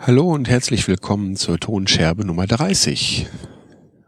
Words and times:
Hallo 0.00 0.32
und 0.32 0.48
herzlich 0.48 0.86
willkommen 0.86 1.34
zur 1.34 1.58
Tonscherbe 1.58 2.24
Nummer 2.24 2.46
30. 2.46 3.26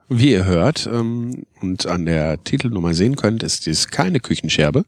Wie 0.08 0.30
ihr 0.30 0.44
hört 0.44 0.86
ähm, 0.86 1.46
und 1.60 1.86
an 1.86 2.06
der 2.06 2.42
Titelnummer 2.44 2.94
sehen 2.94 3.16
könnt, 3.16 3.42
ist 3.42 3.66
dies 3.66 3.88
keine 3.88 4.20
Küchenscherbe. 4.20 4.84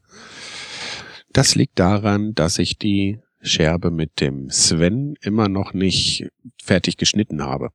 Das 1.33 1.55
liegt 1.55 1.77
daran, 1.77 2.33
dass 2.35 2.57
ich 2.57 2.79
die 2.79 3.19
Scherbe 3.41 3.91
mit 3.91 4.21
dem 4.21 4.49
Sven 4.49 5.15
immer 5.21 5.49
noch 5.49 5.73
nicht 5.73 6.29
fertig 6.63 6.95
geschnitten 6.95 7.43
habe. 7.43 7.71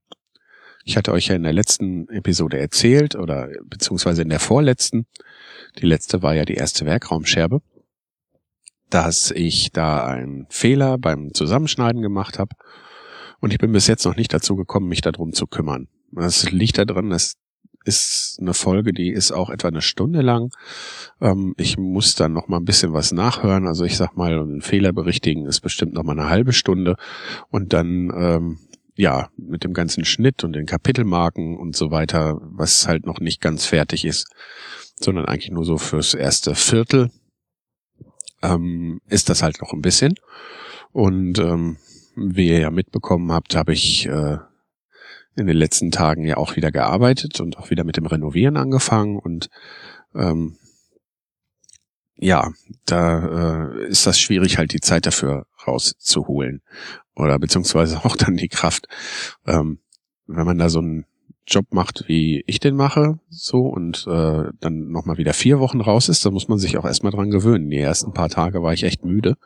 Ich 0.84 0.96
hatte 0.96 1.12
euch 1.12 1.26
ja 1.26 1.36
in 1.36 1.42
der 1.42 1.52
letzten 1.52 2.08
Episode 2.08 2.58
erzählt 2.58 3.14
oder 3.14 3.50
beziehungsweise 3.62 4.22
in 4.22 4.30
der 4.30 4.40
vorletzten, 4.40 5.06
die 5.78 5.86
letzte 5.86 6.22
war 6.22 6.34
ja 6.34 6.46
die 6.46 6.54
erste 6.54 6.86
Werkraumscherbe, 6.86 7.60
dass 8.88 9.30
ich 9.30 9.70
da 9.70 10.06
einen 10.06 10.46
Fehler 10.48 10.96
beim 10.96 11.34
Zusammenschneiden 11.34 12.00
gemacht 12.00 12.38
habe 12.38 12.56
und 13.40 13.52
ich 13.52 13.58
bin 13.58 13.72
bis 13.72 13.86
jetzt 13.86 14.04
noch 14.04 14.16
nicht 14.16 14.32
dazu 14.32 14.56
gekommen, 14.56 14.88
mich 14.88 15.00
darum 15.00 15.32
zu 15.32 15.46
kümmern. 15.46 15.88
Das 16.12 16.50
liegt 16.50 16.78
daran, 16.78 17.10
das 17.10 17.34
ist 17.84 18.38
eine 18.40 18.54
Folge, 18.54 18.92
die 18.92 19.10
ist 19.10 19.32
auch 19.32 19.50
etwa 19.50 19.68
eine 19.68 19.80
Stunde 19.80 20.20
lang. 20.20 20.50
Ähm, 21.20 21.54
ich 21.56 21.78
muss 21.78 22.14
dann 22.14 22.32
noch 22.32 22.48
mal 22.48 22.58
ein 22.58 22.64
bisschen 22.64 22.92
was 22.92 23.12
nachhören. 23.12 23.66
Also 23.66 23.84
ich 23.84 23.96
sag 23.96 24.16
mal, 24.16 24.38
einen 24.38 24.60
Fehler 24.60 24.92
berichtigen 24.92 25.46
ist 25.46 25.60
bestimmt 25.60 25.94
noch 25.94 26.02
mal 26.02 26.18
eine 26.18 26.28
halbe 26.28 26.52
Stunde. 26.52 26.96
Und 27.50 27.72
dann, 27.72 28.12
ähm, 28.14 28.58
ja, 28.94 29.30
mit 29.36 29.64
dem 29.64 29.74
ganzen 29.74 30.04
Schnitt 30.04 30.44
und 30.44 30.52
den 30.52 30.66
Kapitelmarken 30.66 31.56
und 31.56 31.76
so 31.76 31.90
weiter, 31.90 32.38
was 32.42 32.88
halt 32.88 33.06
noch 33.06 33.20
nicht 33.20 33.40
ganz 33.40 33.64
fertig 33.64 34.04
ist, 34.04 34.26
sondern 34.96 35.26
eigentlich 35.26 35.50
nur 35.50 35.64
so 35.64 35.78
fürs 35.78 36.14
erste 36.14 36.54
Viertel, 36.54 37.10
ähm, 38.42 39.00
ist 39.08 39.30
das 39.30 39.42
halt 39.42 39.60
noch 39.60 39.72
ein 39.72 39.82
bisschen. 39.82 40.14
Und 40.92 41.38
ähm, 41.38 41.76
wie 42.18 42.48
ihr 42.48 42.60
ja 42.60 42.70
mitbekommen 42.70 43.32
habt, 43.32 43.54
habe 43.54 43.72
ich 43.72 44.06
äh, 44.06 44.38
in 45.36 45.46
den 45.46 45.56
letzten 45.56 45.90
Tagen 45.90 46.24
ja 46.24 46.36
auch 46.36 46.56
wieder 46.56 46.72
gearbeitet 46.72 47.40
und 47.40 47.58
auch 47.58 47.70
wieder 47.70 47.84
mit 47.84 47.96
dem 47.96 48.06
Renovieren 48.06 48.56
angefangen 48.56 49.18
und 49.18 49.48
ähm, 50.14 50.58
ja, 52.16 52.50
da 52.84 53.68
äh, 53.70 53.86
ist 53.88 54.06
das 54.06 54.18
schwierig, 54.18 54.58
halt 54.58 54.72
die 54.72 54.80
Zeit 54.80 55.06
dafür 55.06 55.46
rauszuholen 55.66 56.62
oder 57.14 57.38
beziehungsweise 57.38 57.98
auch 58.04 58.16
dann 58.16 58.36
die 58.36 58.48
Kraft. 58.48 58.88
Ähm, 59.46 59.78
wenn 60.26 60.46
man 60.46 60.58
da 60.58 60.68
so 60.68 60.80
einen 60.80 61.06
Job 61.46 61.66
macht, 61.70 62.04
wie 62.08 62.44
ich 62.46 62.60
den 62.60 62.76
mache, 62.76 63.18
so 63.30 63.60
und 63.60 64.06
äh, 64.06 64.44
dann 64.60 64.90
nochmal 64.90 65.16
wieder 65.16 65.32
vier 65.32 65.60
Wochen 65.60 65.80
raus 65.80 66.08
ist, 66.10 66.26
dann 66.26 66.34
muss 66.34 66.48
man 66.48 66.58
sich 66.58 66.76
auch 66.76 66.84
erstmal 66.84 67.12
dran 67.12 67.30
gewöhnen. 67.30 67.70
Die 67.70 67.78
ersten 67.78 68.12
paar 68.12 68.28
Tage 68.28 68.62
war 68.62 68.74
ich 68.74 68.82
echt 68.82 69.04
müde. 69.04 69.36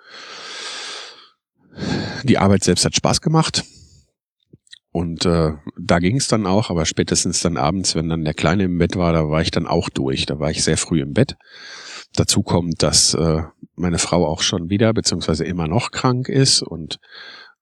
Die 2.25 2.39
Arbeit 2.39 2.65
selbst 2.65 2.85
hat 2.85 2.95
Spaß 2.95 3.21
gemacht. 3.21 3.65
Und 4.93 5.25
äh, 5.25 5.53
da 5.79 5.99
ging 5.99 6.17
es 6.17 6.29
dann 6.29 6.47
auch, 6.47 6.69
aber 6.69 6.85
spätestens 6.85 7.41
dann 7.41 7.57
abends, 7.57 7.95
wenn 7.95 8.11
dann 8.11 8.25
der 8.25 8.35
Kleine 8.35 8.65
im 8.65 8.77
Bett 8.77 8.97
war, 8.97 9.15
da 9.15 9.29
war 9.31 9.41
ich 9.41 9.51
dann 9.51 9.67
auch 9.67 9.89
durch. 9.89 10.27
Da 10.27 10.39
war 10.39 10.51
ich 10.51 10.63
sehr 10.63 10.77
früh 10.77 11.01
im 11.01 11.15
Bett. 11.15 11.37
Dazu 12.15 12.43
kommt, 12.43 12.83
dass 12.83 13.15
äh, 13.15 13.43
meine 13.75 13.99
Frau 13.99 14.27
auch 14.27 14.43
schon 14.43 14.69
wieder, 14.69 14.93
beziehungsweise 14.93 15.45
immer 15.45 15.67
noch 15.67 15.93
krank 15.93 16.29
ist. 16.29 16.63
Und 16.63 16.99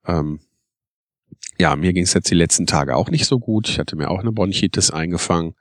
ähm, 0.07 0.41
ja, 1.57 1.77
mir 1.77 1.93
ging 1.93 2.03
es 2.03 2.15
jetzt 2.15 2.31
die 2.31 2.37
letzten 2.37 2.67
Tage 2.67 2.97
auch 2.97 3.11
nicht 3.11 3.27
so 3.27 3.39
gut. 3.39 3.69
Ich 3.69 3.79
hatte 3.79 3.95
mir 3.95 4.11
auch 4.11 4.21
eine 4.21 4.33
Bronchitis 4.33 4.91
eingefangen. 4.91 5.55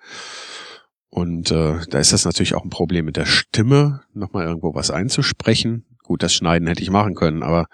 Und 1.09 1.51
äh, 1.51 1.79
da 1.89 1.99
ist 1.99 2.13
das 2.13 2.25
natürlich 2.25 2.55
auch 2.55 2.63
ein 2.63 2.69
Problem 2.71 3.05
mit 3.05 3.17
der 3.17 3.25
Stimme, 3.25 4.01
nochmal 4.13 4.45
irgendwo 4.47 4.73
was 4.73 4.89
einzusprechen. 4.89 5.85
Gut, 6.09 6.23
das 6.23 6.33
Schneiden 6.33 6.67
hätte 6.67 6.81
ich 6.81 6.89
machen 6.89 7.13
können, 7.13 7.43
aber 7.43 7.67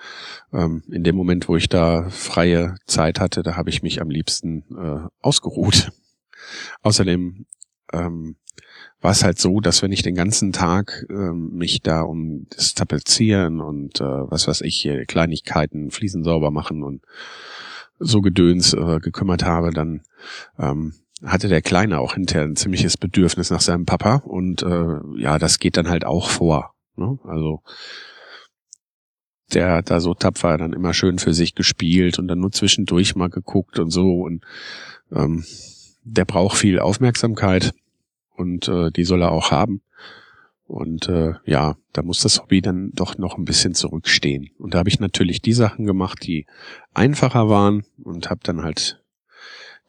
ähm, 0.52 0.84
in 0.92 1.06
dem 1.06 1.16
Moment, 1.16 1.48
wo 1.48 1.56
ich 1.56 1.70
da 1.70 2.10
freie 2.10 2.76
Zeit 2.86 3.22
hatte, 3.22 3.44
da 3.44 3.56
habe 3.56 3.70
ich 3.70 3.82
mich 3.82 4.02
am 4.02 4.10
liebsten 4.10 4.66
äh, 4.78 5.08
ausgeruht. 5.22 5.94
Außerdem 6.82 7.46
ähm, 7.94 8.36
war 9.00 9.12
es 9.12 9.24
halt 9.24 9.40
so, 9.40 9.62
dass 9.62 9.82
wenn 9.82 9.94
ich 9.94 10.02
den 10.02 10.16
ganzen 10.16 10.52
Tag 10.52 11.06
ähm, 11.10 11.52
mich 11.54 11.82
da 11.82 12.02
um 12.02 12.46
das 12.50 12.74
Tapezieren 12.74 13.62
und 13.62 14.02
äh, 14.02 14.04
was 14.04 14.50
weiß 14.50 14.60
ich, 14.64 14.76
hier 14.76 15.06
Kleinigkeiten, 15.06 15.90
Fliesen 15.90 16.26
sauber 16.26 16.52
machen 16.52 16.84
und 16.84 17.04
so 18.00 18.20
Gedöns 18.20 18.74
äh, 18.74 19.00
gekümmert 19.00 19.46
habe, 19.46 19.72
dann 19.72 20.02
ähm, 20.60 20.94
hatte 21.24 21.48
der 21.48 21.62
Kleine 21.62 22.00
auch 22.00 22.16
hinterher 22.16 22.44
ein 22.44 22.58
ziemliches 22.58 22.98
Bedürfnis 22.98 23.50
nach 23.50 23.62
seinem 23.62 23.86
Papa 23.86 24.16
und 24.26 24.62
äh, 24.62 24.98
ja, 25.16 25.40
das 25.40 25.60
geht 25.60 25.78
dann 25.78 25.88
halt 25.88 26.04
auch 26.04 26.30
vor. 26.30 26.74
Ne? 26.98 27.18
Also 27.24 27.62
der 29.54 29.72
hat 29.72 29.90
da 29.90 30.00
so 30.00 30.14
tapfer 30.14 30.58
dann 30.58 30.74
immer 30.74 30.94
schön 30.94 31.20
für 31.20 31.34
sich 31.34 31.56
gespielt 31.56 32.20
und 32.20 32.28
dann 32.28 32.40
nur 32.40 32.52
zwischendurch 32.52 33.16
mal 33.16 33.30
geguckt 33.30 33.80
und 33.80 33.92
so 33.92 34.22
und 34.22 34.44
ähm, 35.12 35.46
der 36.04 36.26
braucht 36.26 36.58
viel 36.58 36.80
Aufmerksamkeit 36.80 37.74
und 38.36 38.68
äh, 38.68 38.92
die 38.92 39.04
soll 39.04 39.22
er 39.22 39.32
auch 39.32 39.52
haben. 39.52 39.82
Und 40.68 41.10
äh, 41.10 41.34
ja, 41.46 41.76
da 41.94 42.02
muss 42.02 42.20
das 42.22 42.42
Hobby 42.42 42.62
dann 42.62 42.92
doch 42.94 43.18
noch 43.18 43.38
ein 43.38 43.46
bisschen 43.46 43.76
zurückstehen. 43.76 44.50
Und 44.58 44.74
da 44.74 44.80
habe 44.80 44.90
ich 44.90 45.00
natürlich 45.00 45.42
die 45.42 45.54
Sachen 45.54 45.86
gemacht, 45.86 46.26
die 46.26 46.48
einfacher 46.94 47.50
waren 47.50 47.84
und 48.04 48.30
habe 48.30 48.42
dann 48.44 48.64
halt 48.64 49.04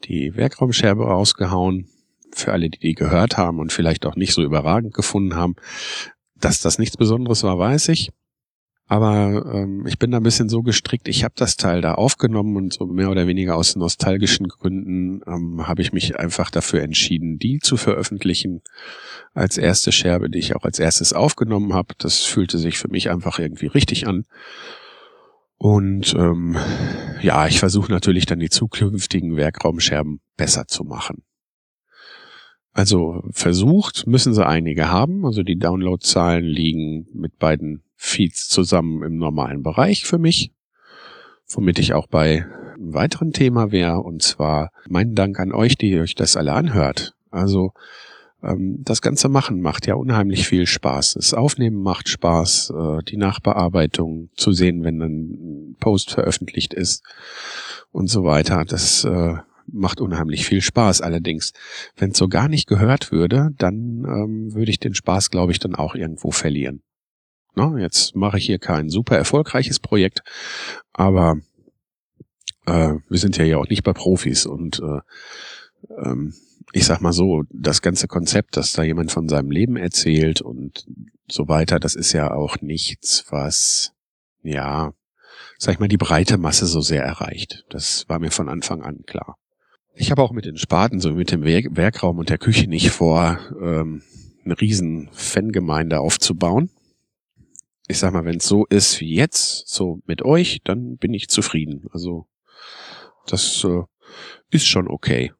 die 0.03 0.35
Werkraumscherbe 0.35 1.03
rausgehauen. 1.03 1.87
Für 2.31 2.51
alle, 2.51 2.69
die 2.69 2.77
die 2.77 2.93
gehört 2.93 3.37
haben 3.37 3.59
und 3.59 3.73
vielleicht 3.73 4.05
auch 4.05 4.15
nicht 4.15 4.33
so 4.33 4.43
überragend 4.43 4.93
gefunden 4.93 5.35
haben, 5.35 5.55
dass 6.35 6.61
das 6.61 6.77
nichts 6.77 6.97
Besonderes 6.97 7.41
war, 7.41 7.57
weiß 7.57 7.89
ich. 7.89 8.11
Aber 8.89 9.45
ähm, 9.53 9.85
ich 9.85 9.99
bin 9.99 10.11
da 10.11 10.17
ein 10.17 10.23
bisschen 10.23 10.47
so 10.47 10.61
gestrickt, 10.63 11.09
ich 11.09 11.25
habe 11.25 11.33
das 11.35 11.57
Teil 11.57 11.81
da 11.81 11.95
aufgenommen 11.95 12.55
und 12.55 12.73
so 12.73 12.85
mehr 12.85 13.11
oder 13.11 13.27
weniger 13.27 13.57
aus 13.57 13.75
nostalgischen 13.75 14.47
Gründen 14.47 15.21
ähm, 15.27 15.67
habe 15.67 15.81
ich 15.81 15.91
mich 15.91 16.17
einfach 16.17 16.49
dafür 16.49 16.81
entschieden, 16.81 17.37
die 17.37 17.59
zu 17.59 17.75
veröffentlichen 17.75 18.61
als 19.33 19.57
erste 19.57 19.91
Scherbe, 19.91 20.29
die 20.29 20.39
ich 20.39 20.55
auch 20.55 20.63
als 20.63 20.79
erstes 20.79 21.11
aufgenommen 21.11 21.73
habe. 21.73 21.95
Das 21.97 22.23
fühlte 22.23 22.57
sich 22.57 22.77
für 22.77 22.87
mich 22.87 23.09
einfach 23.09 23.39
irgendwie 23.39 23.67
richtig 23.67 24.07
an. 24.07 24.23
Und 25.57 26.13
ähm, 26.13 26.55
ja, 27.21 27.45
ich 27.47 27.59
versuche 27.59 27.91
natürlich 27.91 28.25
dann 28.25 28.39
die 28.39 28.49
zukünftigen 28.49 29.35
Werkraumscherben 29.35 30.21
besser 30.37 30.67
zu 30.67 30.85
machen. 30.85 31.23
Also 32.71 33.23
versucht 33.31 34.07
müssen 34.07 34.33
sie 34.33 34.45
einige 34.45 34.91
haben. 34.91 35.25
Also 35.25 35.43
die 35.43 35.57
Downloadzahlen 35.57 36.45
liegen 36.45 37.07
mit 37.11 37.37
beiden 37.37 37.83
Feeds 37.97 38.47
zusammen 38.47 39.03
im 39.03 39.17
normalen 39.17 39.63
Bereich 39.63 40.05
für 40.05 40.19
mich, 40.19 40.51
womit 41.47 41.79
ich 41.79 41.93
auch 41.93 42.07
bei 42.07 42.45
einem 42.75 42.93
weiteren 42.93 43.33
Thema 43.33 43.71
wäre, 43.71 43.99
und 43.99 44.21
zwar 44.21 44.71
mein 44.87 45.15
Dank 45.15 45.39
an 45.39 45.51
euch, 45.51 45.77
die 45.77 45.99
euch 45.99 46.15
das 46.15 46.37
alle 46.37 46.53
anhört. 46.53 47.15
Also 47.31 47.73
ähm, 48.43 48.83
das 48.83 49.01
ganze 49.01 49.29
Machen 49.29 49.61
macht 49.61 49.87
ja 49.87 49.95
unheimlich 49.95 50.47
viel 50.47 50.65
Spaß. 50.65 51.15
Das 51.15 51.33
Aufnehmen 51.33 51.81
macht 51.81 52.07
Spaß, 52.07 52.71
äh, 52.75 53.03
die 53.03 53.17
Nachbearbeitung 53.17 54.29
zu 54.35 54.51
sehen, 54.53 54.83
wenn 54.83 55.01
ein 55.01 55.75
Post 55.79 56.11
veröffentlicht 56.11 56.73
ist 56.73 57.03
und 57.91 58.07
so 58.07 58.23
weiter. 58.23 58.63
Das 58.65 59.03
äh, 59.03 59.35
macht 59.65 60.01
unheimlich 60.01 60.45
viel 60.45 60.61
Spaß. 60.61 61.01
Allerdings, 61.01 61.53
wenn 61.97 62.11
es 62.11 62.17
so 62.17 62.27
gar 62.27 62.47
nicht 62.47 62.67
gehört 62.67 63.11
würde, 63.11 63.49
dann 63.57 64.05
ähm, 64.05 64.53
würde 64.53 64.71
ich 64.71 64.79
den 64.79 64.93
Spaß, 64.93 65.29
glaube 65.29 65.51
ich, 65.51 65.59
dann 65.59 65.75
auch 65.75 65.95
irgendwo 65.95 66.31
verlieren. 66.31 66.81
Ne? 67.55 67.77
Jetzt 67.79 68.15
mache 68.15 68.37
ich 68.37 68.45
hier 68.45 68.59
kein 68.59 68.89
super 68.89 69.17
erfolgreiches 69.17 69.79
Projekt, 69.79 70.21
aber 70.93 71.37
äh, 72.65 72.95
wir 73.09 73.17
sind 73.17 73.37
ja 73.37 73.45
ja 73.45 73.57
auch 73.57 73.69
nicht 73.69 73.83
bei 73.83 73.93
Profis 73.93 74.45
und 74.45 74.79
äh, 74.79 74.99
ähm, 76.03 76.33
ich 76.73 76.85
sag 76.85 77.01
mal 77.01 77.13
so, 77.13 77.43
das 77.49 77.81
ganze 77.81 78.07
Konzept, 78.07 78.57
dass 78.57 78.73
da 78.73 78.83
jemand 78.83 79.11
von 79.11 79.29
seinem 79.29 79.51
Leben 79.51 79.77
erzählt 79.77 80.41
und 80.41 80.85
so 81.29 81.47
weiter, 81.47 81.79
das 81.79 81.95
ist 81.95 82.13
ja 82.13 82.31
auch 82.31 82.61
nichts, 82.61 83.25
was, 83.29 83.93
ja, 84.43 84.93
sag 85.57 85.73
ich 85.73 85.79
mal, 85.79 85.87
die 85.87 85.97
breite 85.97 86.37
Masse 86.37 86.65
so 86.65 86.81
sehr 86.81 87.03
erreicht. 87.03 87.65
Das 87.69 88.05
war 88.07 88.19
mir 88.19 88.31
von 88.31 88.49
Anfang 88.49 88.81
an 88.83 89.03
klar. 89.05 89.37
Ich 89.95 90.11
habe 90.11 90.21
auch 90.21 90.31
mit 90.31 90.45
den 90.45 90.57
Spaten, 90.57 90.99
so 90.99 91.11
mit 91.11 91.31
dem 91.31 91.43
Werkraum 91.43 92.19
und 92.19 92.29
der 92.29 92.37
Küche 92.37 92.67
nicht 92.67 92.91
vor, 92.91 93.39
ähm, 93.61 94.03
eine 94.45 94.59
riesen 94.59 95.09
Fangemeinde 95.11 95.99
aufzubauen 95.99 96.69
ich 97.87 97.99
sag 97.99 98.13
mal, 98.13 98.25
wenn 98.25 98.37
es 98.37 98.47
so 98.47 98.65
ist 98.65 98.99
wie 98.99 99.15
jetzt, 99.15 99.67
so 99.67 100.01
mit 100.05 100.21
euch, 100.23 100.59
dann 100.63 100.97
bin 100.97 101.13
ich 101.13 101.29
zufrieden. 101.29 101.85
Also 101.91 102.27
das 103.27 103.63
äh, 103.63 103.83
ist 104.49 104.67
schon 104.67 104.87
okay. 104.87 105.31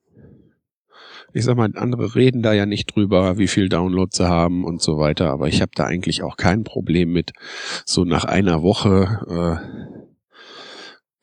Ich 1.34 1.44
sag 1.44 1.58
mal, 1.58 1.70
andere 1.76 2.16
reden 2.16 2.42
da 2.42 2.54
ja 2.54 2.66
nicht 2.66 2.96
drüber, 2.96 3.38
wie 3.38 3.48
viel 3.48 3.70
Downloads 3.70 4.18
sie 4.18 4.28
haben 4.28 4.64
und 4.64 4.82
so 4.82 4.98
weiter, 4.98 5.30
aber 5.30 5.50
ich 5.50 5.62
habe 5.62 5.72
da 5.76 5.84
eigentlich 5.84 6.24
auch 6.24 6.38
kein 6.38 6.64
Problem 6.64 7.12
mit. 7.12 7.34
So 7.86 8.06
nach 8.06 8.24
einer 8.24 8.64
Woche 8.64 9.62
äh, 9.62 10.08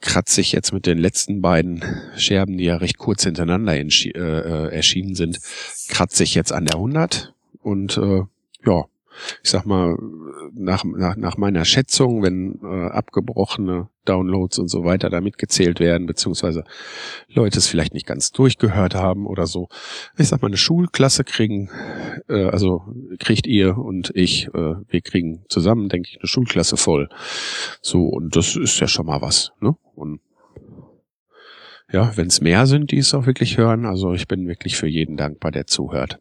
kratze 0.01 0.43
ich 0.43 0.53
jetzt 0.53 0.73
mit 0.73 0.87
den 0.87 0.99
letzten 0.99 1.41
beiden 1.41 1.83
Scherben, 2.17 2.59
die 2.59 2.65
ja 2.65 2.77
recht 2.77 2.99
kurz 2.99 3.25
hintereinander 3.25 3.75
äh, 3.75 3.81
äh, 3.81 4.69
erschienen 4.75 5.15
sind, 5.15 5.41
kratze 5.89 6.23
ich 6.23 6.35
jetzt 6.35 6.53
an 6.53 6.67
der 6.67 6.77
100 6.77 7.35
und 7.63 7.97
äh, 7.97 8.23
ja, 8.67 8.85
ich 9.43 9.51
sag 9.51 9.67
mal, 9.67 9.97
nach, 10.53 10.85
nach, 10.85 11.17
nach 11.17 11.37
meiner 11.37 11.65
Schätzung, 11.65 12.23
wenn 12.23 12.61
äh, 12.63 12.91
abgebrochene 12.91 13.89
Downloads 14.05 14.59
und 14.59 14.69
so 14.69 14.85
weiter 14.85 15.11
da 15.11 15.21
mitgezählt 15.21 15.81
werden, 15.81 16.07
beziehungsweise 16.07 16.65
Leute 17.29 17.59
es 17.59 17.67
vielleicht 17.67 17.95
nicht 17.95 18.07
ganz 18.07 18.33
durchgehört 18.33 18.95
haben 18.95 19.27
oder 19.27 19.47
so. 19.47 19.69
Ich 20.19 20.29
sag 20.29 20.43
mal, 20.43 20.49
eine 20.49 20.57
Schulklasse 20.57 21.25
kriegen, 21.25 21.71
äh, 22.29 22.45
also 22.45 22.83
kriegt 23.19 23.47
ihr 23.47 23.79
und 23.79 24.11
ich, 24.15 24.49
äh, 24.49 24.75
wir 24.89 25.01
kriegen 25.01 25.45
zusammen, 25.49 25.89
denke 25.89 26.09
ich, 26.11 26.19
eine 26.21 26.29
Schulklasse 26.29 26.77
voll. 26.77 27.09
So, 27.81 28.03
und 28.03 28.37
das 28.37 28.57
ist 28.57 28.79
ja 28.81 28.89
schon 28.89 29.07
mal 29.07 29.23
was, 29.23 29.53
ne? 29.61 29.75
Und 29.95 30.21
ja, 31.93 32.17
wenn 32.17 32.27
es 32.27 32.41
mehr 32.41 32.67
sind, 32.67 32.91
die 32.91 32.99
es 32.99 33.15
auch 33.15 33.27
wirklich 33.27 33.57
hören, 33.57 33.87
also 33.87 34.15
ich 34.15 34.27
bin 34.27 34.49
wirklich 34.49 34.77
für 34.77 34.89
jeden 34.89 35.17
dankbar, 35.17 35.53
der 35.53 35.67
zuhört. 35.67 36.19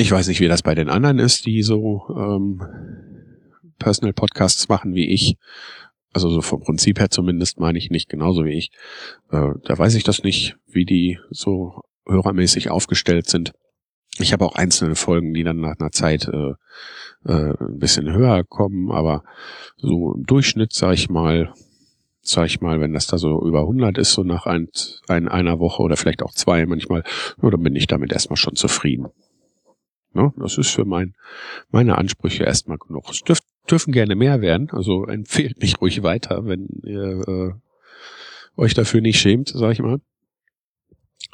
Ich 0.00 0.10
weiß 0.10 0.28
nicht, 0.28 0.40
wie 0.40 0.48
das 0.48 0.62
bei 0.62 0.74
den 0.74 0.88
anderen 0.88 1.18
ist, 1.18 1.44
die 1.44 1.62
so 1.62 2.06
ähm, 2.08 2.62
Personal 3.78 4.14
Podcasts 4.14 4.66
machen 4.70 4.94
wie 4.94 5.06
ich. 5.12 5.36
Also 6.14 6.30
so 6.30 6.40
vom 6.40 6.62
Prinzip 6.62 6.98
her 6.98 7.10
zumindest 7.10 7.60
meine 7.60 7.76
ich 7.76 7.90
nicht 7.90 8.08
genauso 8.08 8.46
wie 8.46 8.56
ich. 8.56 8.70
Äh, 9.30 9.50
da 9.62 9.78
weiß 9.78 9.94
ich 9.96 10.02
das 10.02 10.22
nicht, 10.22 10.56
wie 10.66 10.86
die 10.86 11.18
so 11.28 11.82
hörermäßig 12.08 12.70
aufgestellt 12.70 13.28
sind. 13.28 13.52
Ich 14.18 14.32
habe 14.32 14.46
auch 14.46 14.54
einzelne 14.54 14.94
Folgen, 14.94 15.34
die 15.34 15.44
dann 15.44 15.60
nach 15.60 15.78
einer 15.78 15.90
Zeit 15.90 16.26
äh, 16.28 16.54
äh, 17.26 17.54
ein 17.60 17.78
bisschen 17.78 18.10
höher 18.10 18.42
kommen, 18.44 18.90
aber 18.90 19.22
so 19.76 20.14
im 20.14 20.24
Durchschnitt, 20.24 20.72
sage 20.72 20.94
ich 20.94 21.10
mal, 21.10 21.52
sag 22.22 22.46
ich 22.46 22.62
mal, 22.62 22.80
wenn 22.80 22.94
das 22.94 23.06
da 23.06 23.18
so 23.18 23.46
über 23.46 23.60
100 23.60 23.98
ist, 23.98 24.14
so 24.14 24.22
nach 24.22 24.46
ein, 24.46 24.68
ein, 25.08 25.28
einer 25.28 25.58
Woche 25.58 25.82
oder 25.82 25.98
vielleicht 25.98 26.22
auch 26.22 26.32
zwei 26.32 26.64
manchmal, 26.64 27.04
dann 27.42 27.62
bin 27.62 27.76
ich 27.76 27.86
damit 27.86 28.12
erstmal 28.12 28.38
schon 28.38 28.56
zufrieden. 28.56 29.08
Ne? 30.12 30.32
Das 30.36 30.58
ist 30.58 30.70
für 30.70 30.84
mein, 30.84 31.14
meine 31.70 31.98
Ansprüche 31.98 32.44
erstmal 32.44 32.78
genug. 32.78 33.08
Es 33.10 33.20
dürf, 33.20 33.40
dürfen 33.70 33.92
gerne 33.92 34.14
mehr 34.14 34.40
werden, 34.40 34.70
also 34.70 35.04
empfehlt 35.06 35.60
mich 35.60 35.80
ruhig 35.80 36.02
weiter, 36.02 36.46
wenn 36.46 36.66
ihr 36.84 37.28
äh, 37.28 37.52
euch 38.56 38.74
dafür 38.74 39.00
nicht 39.00 39.20
schämt, 39.20 39.52
sag 39.54 39.72
ich 39.72 39.80
mal. 39.80 40.00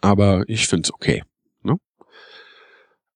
Aber 0.03 0.45
ich 0.47 0.67
find's 0.67 0.93
okay. 0.93 1.23
Ne? 1.63 1.77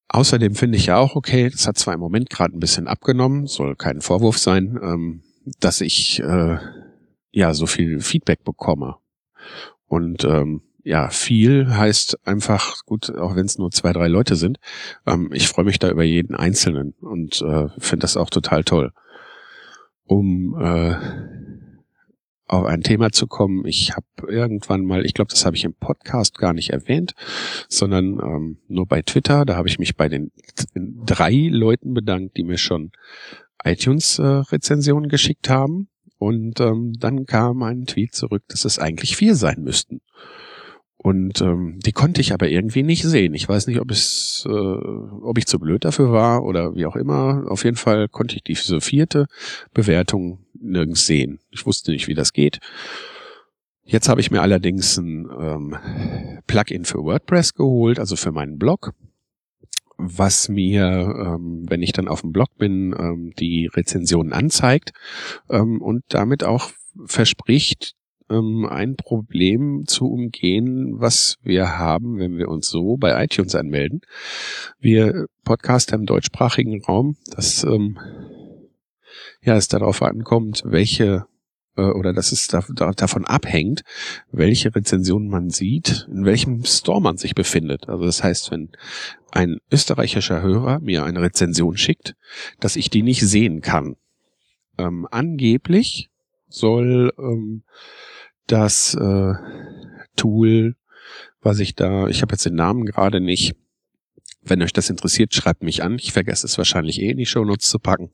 Außerdem 0.09 0.55
finde 0.55 0.79
ich 0.79 0.87
ja 0.87 0.97
auch 0.97 1.15
okay, 1.15 1.51
das 1.51 1.67
hat 1.67 1.79
zwar 1.79 1.95
im 1.95 2.01
Moment 2.01 2.31
gerade 2.31 2.57
ein 2.57 2.61
bisschen 2.61 2.89
abgenommen, 2.89 3.47
soll 3.47 3.77
kein 3.77 4.01
Vorwurf 4.01 4.39
sein, 4.39 4.79
ähm, 4.83 5.23
dass 5.61 5.81
ich 5.81 6.21
äh, 6.21 6.59
ja 7.33 7.55
so 7.55 7.67
viel 7.67 8.01
Feedback 8.01 8.45
bekomme. 8.45 8.97
Und 9.87 10.25
ähm, 10.25 10.63
ja, 10.91 11.09
viel 11.09 11.73
heißt 11.73 12.27
einfach, 12.27 12.85
gut, 12.85 13.17
auch 13.17 13.37
wenn 13.37 13.47
es 13.47 13.59
nur 13.59 13.71
zwei, 13.71 13.93
drei 13.93 14.09
Leute 14.09 14.35
sind, 14.35 14.59
ähm, 15.07 15.31
ich 15.33 15.47
freue 15.47 15.65
mich 15.65 15.79
da 15.79 15.89
über 15.89 16.03
jeden 16.03 16.35
Einzelnen 16.35 16.95
und 17.01 17.41
äh, 17.43 17.69
finde 17.79 18.03
das 18.03 18.17
auch 18.17 18.29
total 18.29 18.65
toll. 18.65 18.91
Um 20.05 20.61
äh, 20.61 20.97
auf 22.49 22.67
ein 22.67 22.83
Thema 22.83 23.13
zu 23.13 23.29
kommen, 23.29 23.65
ich 23.67 23.93
habe 23.93 24.05
irgendwann 24.27 24.85
mal, 24.85 25.07
ich 25.07 25.15
glaube, 25.15 25.31
das 25.31 25.47
habe 25.47 25.55
ich 25.55 25.63
im 25.63 25.75
Podcast 25.75 26.37
gar 26.39 26.55
nicht 26.55 26.71
erwähnt, 26.71 27.13
sondern 27.69 28.19
ähm, 28.19 28.59
nur 28.67 28.87
bei 28.87 29.03
Twitter, 29.03 29.45
da 29.45 29.55
habe 29.55 29.69
ich 29.69 29.79
mich 29.79 29.95
bei 29.95 30.09
den 30.09 30.33
drei 30.75 31.47
Leuten 31.53 31.95
bedankt, 31.95 32.37
die 32.37 32.43
mir 32.43 32.59
schon 32.59 32.91
iTunes-Rezensionen 33.63 35.05
äh, 35.05 35.13
geschickt 35.13 35.49
haben. 35.49 35.89
Und 36.19 36.59
ähm, 36.61 36.95
dann 36.99 37.27
kam 37.27 37.63
ein 37.63 37.87
Tweet 37.87 38.13
zurück, 38.13 38.43
dass 38.49 38.65
es 38.65 38.81
eigentlich 38.81 39.17
vier 39.17 39.37
sein 39.37 39.63
müssten. 39.63 40.01
Und 41.03 41.41
ähm, 41.41 41.79
die 41.81 41.93
konnte 41.93 42.21
ich 42.21 42.35
aber 42.35 42.51
irgendwie 42.51 42.83
nicht 42.83 43.05
sehen. 43.05 43.33
Ich 43.33 43.49
weiß 43.49 43.69
nicht, 43.69 43.81
ob 43.81 43.91
es, 43.91 44.45
äh, 44.47 44.51
ob 44.51 45.39
ich 45.39 45.47
zu 45.47 45.59
blöd 45.59 45.87
dafür 45.87 46.13
war 46.13 46.45
oder 46.45 46.75
wie 46.75 46.85
auch 46.85 46.95
immer. 46.95 47.47
Auf 47.49 47.65
jeden 47.65 47.79
Fall 47.79 48.07
konnte 48.07 48.37
ich 48.37 48.43
diese 48.43 48.83
vierte 48.83 49.25
Bewertung 49.73 50.41
nirgends 50.61 51.07
sehen. 51.07 51.41
Ich 51.51 51.65
wusste 51.65 51.93
nicht, 51.93 52.07
wie 52.07 52.13
das 52.13 52.35
geht. 52.35 52.59
Jetzt 53.83 54.11
habe 54.11 54.21
ich 54.21 54.31
mir 54.31 54.43
allerdings 54.43 54.99
ein 54.99 55.27
ähm, 55.41 55.77
Plugin 56.47 56.85
für 56.85 57.03
WordPress 57.03 57.55
geholt, 57.55 57.99
also 57.99 58.15
für 58.15 58.31
meinen 58.31 58.59
Blog, 58.59 58.93
was 59.97 60.51
mir, 60.51 60.85
ähm, 60.85 61.65
wenn 61.67 61.81
ich 61.81 61.93
dann 61.93 62.09
auf 62.09 62.21
dem 62.21 62.33
Blog 62.33 62.51
bin, 62.59 62.95
ähm, 62.99 63.33
die 63.39 63.71
Rezensionen 63.73 64.35
anzeigt 64.35 64.93
ähm, 65.49 65.81
und 65.81 66.05
damit 66.09 66.45
auch 66.45 66.71
verspricht, 67.07 67.95
ähm, 68.31 68.67
ein 68.67 68.97
Problem 68.97 69.85
zu 69.87 70.11
umgehen, 70.11 71.01
was 71.01 71.37
wir 71.43 71.79
haben, 71.79 72.19
wenn 72.19 72.39
wir 72.39 72.49
uns 72.49 72.69
so 72.69 72.97
bei 72.97 73.23
iTunes 73.23 73.55
anmelden. 73.55 74.01
Wir 74.79 75.27
Podcaster 75.45 75.97
im 75.97 76.07
deutschsprachigen 76.07 76.83
Raum, 76.83 77.17
dass 77.35 77.65
ähm, 77.65 77.99
ja 79.43 79.57
es 79.57 79.69
darauf 79.69 80.03
ankommt, 80.03 80.63
welche 80.65 81.27
äh, 81.77 81.83
oder 81.83 82.13
dass 82.13 82.33
es 82.33 82.49
da, 82.49 82.65
da, 82.75 82.93
davon 82.93 83.25
abhängt, 83.25 83.83
welche 84.31 84.75
Rezensionen 84.75 85.29
man 85.29 85.51
sieht, 85.51 86.07
in 86.11 86.25
welchem 86.25 86.65
Store 86.65 87.01
man 87.01 87.17
sich 87.17 87.35
befindet. 87.35 87.89
Also 87.89 88.05
das 88.05 88.23
heißt, 88.23 88.51
wenn 88.51 88.71
ein 89.31 89.59
österreichischer 89.71 90.43
Hörer 90.43 90.81
mir 90.81 91.05
eine 91.05 91.23
Rezension 91.23 91.77
schickt, 91.77 92.15
dass 92.61 92.77
ich 92.77 92.91
die 92.91 93.03
nicht 93.03 93.21
sehen 93.23 93.61
kann. 93.61 93.97
Ähm, 94.79 95.07
angeblich 95.11 96.11
soll 96.49 97.13
ähm, 97.19 97.63
das 98.51 98.95
äh, 98.95 99.35
Tool, 100.17 100.77
was 101.41 101.59
ich 101.59 101.75
da, 101.75 102.09
ich 102.09 102.23
habe 102.23 102.33
jetzt 102.33 102.47
den 102.47 102.55
Namen 102.55 102.85
gerade 102.85 103.21
nicht. 103.21 103.55
Wenn 104.43 104.63
euch 104.63 104.73
das 104.73 104.91
interessiert, 104.91 105.35
schreibt 105.35 105.63
mich 105.63 105.83
an. 105.83 105.97
Ich 106.01 106.13
vergesse 106.13 106.47
es 106.47 106.57
wahrscheinlich 106.59 107.01
eh 107.01 107.11
in 107.11 107.19
die 107.19 107.27
Shownotes 107.27 107.69
zu 107.69 107.79
packen. 107.79 108.11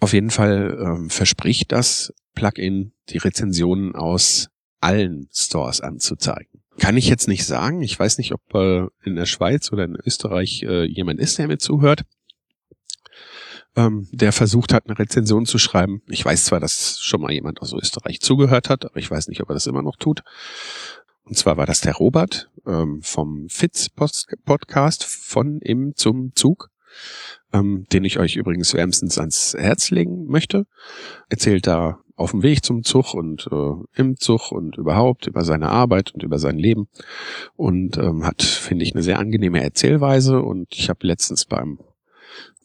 Auf 0.00 0.12
jeden 0.12 0.30
Fall 0.30 0.78
ähm, 0.80 1.10
verspricht 1.10 1.72
das 1.72 2.12
Plugin, 2.34 2.92
die 3.10 3.18
Rezensionen 3.18 3.94
aus 3.94 4.48
allen 4.80 5.28
Stores 5.32 5.80
anzuzeigen. 5.80 6.62
Kann 6.78 6.96
ich 6.96 7.08
jetzt 7.08 7.28
nicht 7.28 7.46
sagen. 7.46 7.82
Ich 7.82 7.98
weiß 7.98 8.18
nicht, 8.18 8.32
ob 8.32 8.54
äh, 8.54 8.86
in 9.04 9.14
der 9.14 9.26
Schweiz 9.26 9.72
oder 9.72 9.84
in 9.84 9.96
Österreich 9.96 10.62
äh, 10.62 10.84
jemand 10.84 11.20
ist, 11.20 11.38
der 11.38 11.46
mir 11.46 11.58
zuhört 11.58 12.04
ähm, 13.76 14.08
der 14.12 14.32
versucht 14.32 14.72
hat, 14.72 14.86
eine 14.86 14.98
Rezension 14.98 15.46
zu 15.46 15.58
schreiben. 15.58 16.02
Ich 16.08 16.24
weiß 16.24 16.44
zwar, 16.44 16.60
dass 16.60 16.98
schon 17.00 17.20
mal 17.20 17.32
jemand 17.32 17.60
aus 17.60 17.72
Österreich 17.72 18.20
zugehört 18.20 18.68
hat, 18.68 18.84
aber 18.84 18.96
ich 18.96 19.10
weiß 19.10 19.28
nicht, 19.28 19.42
ob 19.42 19.50
er 19.50 19.54
das 19.54 19.66
immer 19.66 19.82
noch 19.82 19.96
tut. 19.96 20.22
Und 21.24 21.36
zwar 21.36 21.56
war 21.56 21.66
das 21.66 21.80
der 21.80 21.94
Robert 21.94 22.50
ähm, 22.66 23.00
vom 23.02 23.48
Fitz 23.48 23.88
Podcast 23.88 25.04
von 25.04 25.60
im 25.60 25.94
zum 25.96 26.32
Zug, 26.34 26.70
ähm, 27.52 27.86
den 27.92 28.04
ich 28.04 28.18
euch 28.18 28.36
übrigens 28.36 28.74
wärmstens 28.74 29.18
ans 29.18 29.54
Herz 29.58 29.90
legen 29.90 30.26
möchte. 30.26 30.66
Erzählt 31.28 31.66
da 31.66 31.98
auf 32.16 32.30
dem 32.30 32.42
Weg 32.42 32.64
zum 32.64 32.84
Zug 32.84 33.14
und 33.14 33.48
äh, 33.50 34.00
im 34.00 34.16
Zug 34.16 34.52
und 34.52 34.76
überhaupt 34.76 35.26
über 35.26 35.44
seine 35.44 35.70
Arbeit 35.70 36.12
und 36.14 36.22
über 36.22 36.38
sein 36.38 36.58
Leben 36.58 36.88
und 37.56 37.96
ähm, 37.96 38.24
hat, 38.24 38.42
finde 38.42 38.84
ich, 38.84 38.94
eine 38.94 39.02
sehr 39.02 39.18
angenehme 39.18 39.62
Erzählweise 39.62 40.40
und 40.40 40.68
ich 40.72 40.90
habe 40.90 41.06
letztens 41.06 41.46
beim 41.46 41.80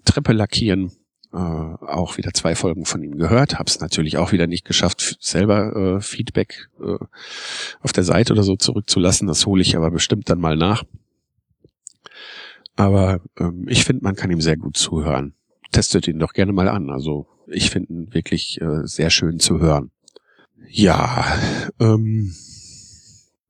Treppe 0.06 0.34
lackieren 0.34 0.92
äh, 1.32 1.38
auch 1.38 2.18
wieder 2.18 2.34
zwei 2.34 2.56
Folgen 2.56 2.86
von 2.86 3.04
ihm 3.04 3.18
gehört, 3.18 3.60
habe 3.60 3.70
es 3.70 3.80
natürlich 3.80 4.18
auch 4.18 4.32
wieder 4.32 4.48
nicht 4.48 4.66
geschafft, 4.66 5.18
selber 5.20 5.76
äh, 5.98 6.02
Feedback 6.02 6.70
äh, 6.82 6.98
auf 7.82 7.94
der 7.94 8.04
Seite 8.04 8.34
oder 8.34 8.44
so 8.44 8.56
zurückzulassen. 8.56 9.28
Das 9.28 9.46
hole 9.46 9.62
ich 9.62 9.76
aber 9.76 9.92
bestimmt 9.92 10.30
dann 10.30 10.40
mal 10.40 10.58
nach. 10.58 10.84
Aber 12.76 13.22
ähm, 13.38 13.68
ich 13.68 13.84
finde, 13.84 14.04
man 14.04 14.16
kann 14.16 14.32
ihm 14.32 14.42
sehr 14.42 14.58
gut 14.58 14.78
zuhören. 14.78 15.34
Testet 15.72 16.08
ihn 16.08 16.18
doch 16.18 16.34
gerne 16.34 16.54
mal 16.54 16.68
an. 16.68 16.90
Also 16.90 17.28
ich 17.46 17.70
finde 17.70 17.94
ihn 17.94 18.14
wirklich 18.14 18.60
äh, 18.62 18.86
sehr 18.88 19.10
schön 19.10 19.40
zu 19.40 19.60
hören. 19.60 19.92
Ja, 20.68 21.26
ähm, 21.80 22.34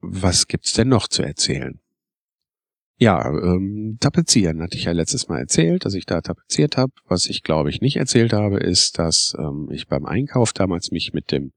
was 0.01 0.47
gibt's 0.47 0.73
denn 0.73 0.89
noch 0.89 1.07
zu 1.07 1.23
erzählen? 1.23 1.79
Ja, 3.01 3.25
ähm, 3.29 3.97
tapezieren 4.01 4.61
hatte 4.61 4.77
ich 4.77 4.83
ja 4.83 4.91
letztes 4.91 5.29
Mal 5.29 5.39
erzählt, 5.39 5.85
dass 5.85 5.93
ich 5.93 6.05
da 6.05 6.19
tapeziert 6.19 6.75
habe. 6.75 6.91
Was 7.07 7.27
ich 7.27 7.43
glaube 7.43 7.69
ich 7.69 7.79
nicht 7.79 7.95
erzählt 7.95 8.33
habe, 8.33 8.57
ist, 8.57 8.99
dass 8.99 9.33
ähm, 9.39 9.69
ich 9.71 9.87
beim 9.87 10.05
Einkauf 10.05 10.51
damals 10.51 10.91
mich 10.91 11.13
mit 11.13 11.31
dem 11.31 11.53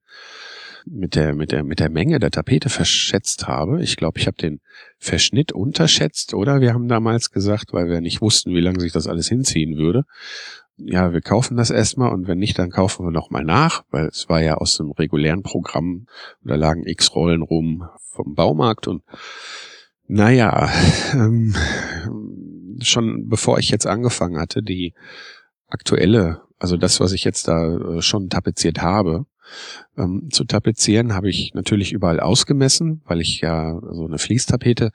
mit 0.86 1.16
der 1.16 1.34
mit 1.34 1.50
der 1.50 1.64
mit 1.64 1.80
der 1.80 1.90
Menge 1.90 2.20
der 2.20 2.30
Tapete 2.30 2.68
verschätzt 2.68 3.48
habe. 3.48 3.82
Ich 3.82 3.96
glaube, 3.96 4.20
ich 4.20 4.28
habe 4.28 4.36
den 4.36 4.60
Verschnitt 4.98 5.50
unterschätzt, 5.50 6.32
oder? 6.32 6.60
Wir 6.60 6.74
haben 6.74 6.86
damals 6.86 7.30
gesagt, 7.30 7.72
weil 7.72 7.88
wir 7.88 8.00
nicht 8.00 8.20
wussten, 8.20 8.54
wie 8.54 8.60
lange 8.60 8.78
sich 8.78 8.92
das 8.92 9.08
alles 9.08 9.28
hinziehen 9.28 9.76
würde, 9.76 10.04
ja, 10.76 11.12
wir 11.12 11.20
kaufen 11.20 11.56
das 11.56 11.70
erstmal 11.70 12.12
und 12.12 12.26
wenn 12.26 12.38
nicht, 12.38 12.58
dann 12.58 12.70
kaufen 12.70 13.04
wir 13.04 13.10
nochmal 13.10 13.44
nach, 13.44 13.84
weil 13.90 14.06
es 14.06 14.28
war 14.28 14.42
ja 14.42 14.54
aus 14.54 14.76
dem 14.76 14.90
regulären 14.90 15.42
Programm, 15.42 16.06
da 16.42 16.54
lagen 16.54 16.86
x 16.86 17.14
Rollen 17.14 17.42
rum 17.42 17.88
vom 18.12 18.34
Baumarkt 18.34 18.88
und 18.88 19.02
naja, 20.06 20.70
ähm, 21.12 21.54
schon 22.80 23.28
bevor 23.28 23.58
ich 23.58 23.70
jetzt 23.70 23.86
angefangen 23.86 24.38
hatte, 24.38 24.62
die 24.62 24.94
aktuelle, 25.68 26.42
also 26.58 26.76
das, 26.76 27.00
was 27.00 27.12
ich 27.12 27.24
jetzt 27.24 27.48
da 27.48 27.76
äh, 27.76 28.02
schon 28.02 28.28
tapeziert 28.28 28.80
habe, 28.82 29.26
ähm, 29.96 30.28
zu 30.30 30.44
tapezieren, 30.44 31.14
habe 31.14 31.28
ich 31.28 31.54
natürlich 31.54 31.92
überall 31.92 32.20
ausgemessen, 32.20 33.02
weil 33.04 33.20
ich 33.20 33.40
ja 33.40 33.78
so 33.90 34.06
eine 34.06 34.18
Fließtapete 34.18 34.90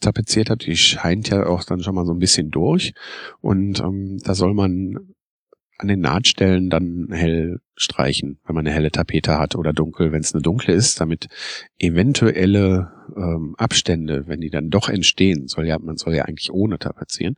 tapeziert 0.00 0.50
habe. 0.50 0.64
Die 0.64 0.76
scheint 0.76 1.28
ja 1.28 1.46
auch 1.46 1.64
dann 1.64 1.82
schon 1.82 1.94
mal 1.94 2.06
so 2.06 2.12
ein 2.12 2.18
bisschen 2.18 2.50
durch. 2.50 2.94
Und 3.40 3.80
ähm, 3.80 4.18
da 4.22 4.34
soll 4.34 4.54
man 4.54 5.14
an 5.80 5.88
den 5.88 6.00
Nahtstellen 6.00 6.68
dann 6.68 7.08
hell 7.10 7.60
streichen, 7.74 8.38
wenn 8.44 8.54
man 8.54 8.66
eine 8.66 8.74
helle 8.74 8.90
Tapete 8.90 9.38
hat 9.38 9.56
oder 9.56 9.72
dunkel, 9.72 10.12
wenn 10.12 10.20
es 10.20 10.34
eine 10.34 10.42
dunkle 10.42 10.74
ist, 10.74 11.00
damit 11.00 11.28
eventuelle 11.78 12.92
ähm, 13.16 13.54
Abstände, 13.56 14.26
wenn 14.26 14.40
die 14.40 14.50
dann 14.50 14.68
doch 14.68 14.88
entstehen, 14.88 15.48
soll 15.48 15.66
ja, 15.66 15.78
man 15.78 15.96
soll 15.96 16.14
ja 16.14 16.24
eigentlich 16.24 16.52
ohne 16.52 16.78
tapezieren, 16.78 17.36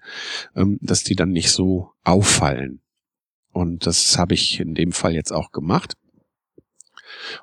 ähm, 0.56 0.78
dass 0.80 1.04
die 1.04 1.14
dann 1.14 1.30
nicht 1.30 1.50
so 1.50 1.92
auffallen. 2.02 2.80
Und 3.52 3.86
das 3.86 4.18
habe 4.18 4.34
ich 4.34 4.58
in 4.58 4.74
dem 4.74 4.92
Fall 4.92 5.14
jetzt 5.14 5.32
auch 5.32 5.52
gemacht. 5.52 5.94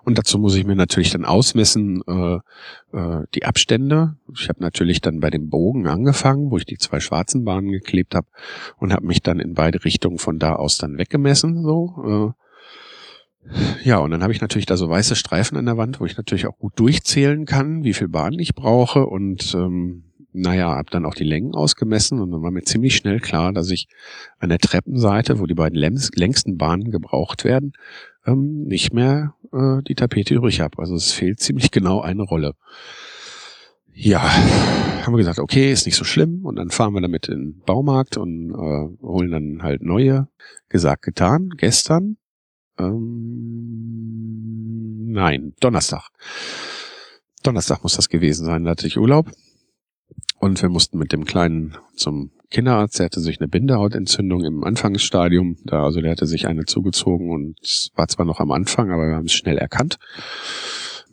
Und 0.03 0.17
dazu 0.17 0.39
muss 0.39 0.55
ich 0.55 0.65
mir 0.65 0.75
natürlich 0.75 1.11
dann 1.11 1.25
ausmessen 1.25 2.01
äh, 2.07 2.39
äh, 2.97 3.23
die 3.35 3.45
Abstände. 3.45 4.15
Ich 4.33 4.49
habe 4.49 4.61
natürlich 4.61 5.01
dann 5.01 5.19
bei 5.19 5.29
dem 5.29 5.49
Bogen 5.49 5.88
angefangen, 5.88 6.51
wo 6.51 6.57
ich 6.57 6.65
die 6.65 6.77
zwei 6.77 6.99
schwarzen 6.99 7.43
Bahnen 7.43 7.71
geklebt 7.71 8.15
habe 8.15 8.27
und 8.77 8.93
habe 8.93 9.05
mich 9.05 9.21
dann 9.21 9.39
in 9.39 9.53
beide 9.53 9.83
Richtungen 9.83 10.17
von 10.17 10.39
da 10.39 10.55
aus 10.55 10.77
dann 10.77 10.97
weggemessen. 10.97 11.63
So. 11.63 12.35
Äh. 12.35 12.39
Ja, 13.83 13.99
und 13.99 14.11
dann 14.11 14.21
habe 14.21 14.33
ich 14.33 14.41
natürlich 14.41 14.65
da 14.65 14.77
so 14.77 14.89
weiße 14.89 15.15
Streifen 15.15 15.57
an 15.57 15.65
der 15.65 15.77
Wand, 15.77 15.99
wo 15.99 16.05
ich 16.05 16.17
natürlich 16.17 16.45
auch 16.45 16.57
gut 16.57 16.73
durchzählen 16.75 17.45
kann, 17.45 17.83
wie 17.83 17.93
viel 17.93 18.07
Bahnen 18.07 18.38
ich 18.39 18.53
brauche 18.53 19.05
und 19.05 19.53
ähm, 19.55 20.08
naja, 20.31 20.75
habe 20.75 20.91
dann 20.91 21.05
auch 21.05 21.15
die 21.15 21.24
Längen 21.24 21.55
ausgemessen 21.55 22.19
und 22.19 22.31
dann 22.31 22.41
war 22.41 22.51
mir 22.51 22.63
ziemlich 22.63 22.95
schnell 22.95 23.19
klar, 23.19 23.51
dass 23.51 23.71
ich 23.71 23.88
an 24.38 24.50
der 24.50 24.59
Treppenseite, 24.59 25.39
wo 25.39 25.45
die 25.45 25.55
beiden 25.55 25.77
längsten 25.77 26.57
Bahnen 26.57 26.91
gebraucht 26.91 27.43
werden, 27.43 27.74
ähm, 28.25 28.63
nicht 28.65 28.93
mehr 28.93 29.33
äh, 29.51 29.81
die 29.88 29.95
Tapete 29.95 30.36
übrig 30.36 30.62
habe. 30.62 30.77
Also 30.79 30.95
es 30.95 31.12
fehlt 31.12 31.39
ziemlich 31.39 31.71
genau 31.71 32.01
eine 32.01 32.24
Rolle. 32.24 32.53
Ja, 33.93 34.21
haben 34.21 35.13
wir 35.13 35.17
gesagt, 35.17 35.39
okay, 35.39 35.71
ist 35.71 35.86
nicht 35.86 35.98
so 35.98 36.05
schlimm. 36.05 36.45
Und 36.45 36.55
dann 36.55 36.69
fahren 36.69 36.93
wir 36.93 37.01
damit 37.01 37.27
in 37.27 37.53
den 37.53 37.59
Baumarkt 37.65 38.15
und 38.15 38.51
äh, 38.51 38.88
holen 39.01 39.31
dann 39.31 39.62
halt 39.62 39.81
neue. 39.81 40.29
Gesagt, 40.69 41.01
getan. 41.01 41.50
Gestern. 41.57 42.15
Ähm, 42.77 44.12
nein, 45.12 45.53
Donnerstag. 45.59 46.09
Donnerstag 47.43 47.83
muss 47.83 47.95
das 47.95 48.07
gewesen 48.07 48.45
sein. 48.45 48.63
Da 48.63 48.71
hatte 48.71 48.88
ich 48.88 48.98
Urlaub. 48.98 49.29
Und 50.39 50.62
wir 50.62 50.69
mussten 50.69 50.98
mit 50.98 51.12
dem 51.12 51.25
Kleinen 51.25 51.77
zum 51.96 52.31
Kinderarzt. 52.50 53.00
Der 53.00 53.05
hatte 53.05 53.19
sich 53.19 53.39
eine 53.39 53.48
Bindehautentzündung 53.48 54.43
im 54.43 54.63
Anfangsstadium. 54.63 55.58
Da, 55.65 55.84
also 55.84 56.01
der 56.01 56.12
hatte 56.12 56.27
sich 56.27 56.48
eine 56.48 56.65
zugezogen 56.65 57.31
und 57.31 57.91
war 57.96 58.08
zwar 58.08 58.25
noch 58.25 58.39
am 58.39 58.51
Anfang, 58.51 58.91
aber 58.91 59.08
wir 59.08 59.15
haben 59.15 59.25
es 59.25 59.34
schnell 59.34 59.58
erkannt. 59.58 60.00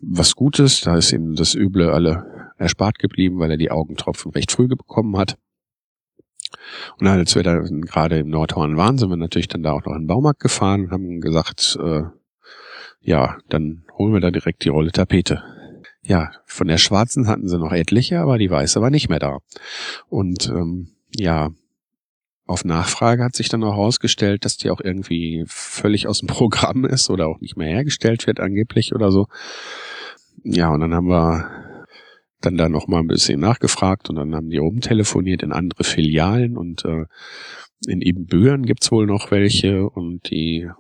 Was 0.00 0.36
Gutes, 0.36 0.80
da 0.82 0.96
ist 0.96 1.12
ihm 1.12 1.34
das 1.34 1.54
Üble 1.54 1.90
alle 1.90 2.52
erspart 2.56 2.98
geblieben, 2.98 3.38
weil 3.38 3.50
er 3.50 3.56
die 3.56 3.70
Augentropfen 3.70 4.32
recht 4.32 4.52
früh 4.52 4.68
bekommen 4.68 5.16
hat. 5.18 5.36
Und 6.98 7.06
als 7.06 7.34
wir 7.34 7.42
da 7.42 7.58
gerade 7.58 8.18
im 8.18 8.28
Nordhorn 8.28 8.76
waren, 8.76 8.98
sind 8.98 9.10
wir 9.10 9.16
natürlich 9.16 9.48
dann 9.48 9.62
da 9.62 9.72
auch 9.72 9.84
noch 9.84 9.94
in 9.94 10.02
den 10.02 10.06
Baumarkt 10.06 10.40
gefahren 10.40 10.84
und 10.84 10.90
haben 10.90 11.20
gesagt, 11.20 11.78
äh, 11.82 12.02
ja, 13.00 13.38
dann 13.48 13.84
holen 13.98 14.12
wir 14.12 14.20
da 14.20 14.30
direkt 14.30 14.64
die 14.64 14.68
Rolle 14.68 14.92
Tapete. 14.92 15.42
Ja, 16.06 16.30
von 16.44 16.68
der 16.68 16.78
schwarzen 16.78 17.26
hatten 17.26 17.48
sie 17.48 17.58
noch 17.58 17.72
etliche, 17.72 18.20
aber 18.20 18.38
die 18.38 18.50
weiße 18.50 18.80
war 18.80 18.90
nicht 18.90 19.08
mehr 19.08 19.18
da. 19.18 19.38
Und 20.08 20.48
ähm, 20.48 20.92
ja, 21.16 21.50
auf 22.46 22.64
Nachfrage 22.64 23.24
hat 23.24 23.34
sich 23.34 23.48
dann 23.48 23.64
auch 23.64 23.74
herausgestellt, 23.74 24.44
dass 24.44 24.56
die 24.56 24.70
auch 24.70 24.80
irgendwie 24.80 25.44
völlig 25.48 26.06
aus 26.06 26.20
dem 26.20 26.28
Programm 26.28 26.84
ist 26.84 27.10
oder 27.10 27.26
auch 27.26 27.40
nicht 27.40 27.56
mehr 27.56 27.68
hergestellt 27.68 28.28
wird 28.28 28.38
angeblich 28.38 28.94
oder 28.94 29.10
so. 29.10 29.26
Ja, 30.44 30.70
und 30.70 30.80
dann 30.80 30.94
haben 30.94 31.08
wir 31.08 31.50
dann 32.40 32.56
da 32.56 32.68
noch 32.68 32.86
mal 32.86 33.00
ein 33.00 33.08
bisschen 33.08 33.40
nachgefragt 33.40 34.08
und 34.08 34.16
dann 34.16 34.34
haben 34.34 34.50
die 34.50 34.60
oben 34.60 34.80
telefoniert 34.80 35.42
in 35.42 35.50
andere 35.50 35.82
Filialen 35.82 36.56
und 36.56 36.84
äh, 36.84 37.06
in 37.88 38.00
Ebenbüren 38.00 38.64
gibt's 38.64 38.92
wohl 38.92 39.06
noch 39.06 39.32
welche 39.32 39.88
und 39.88 40.30
die 40.30 40.70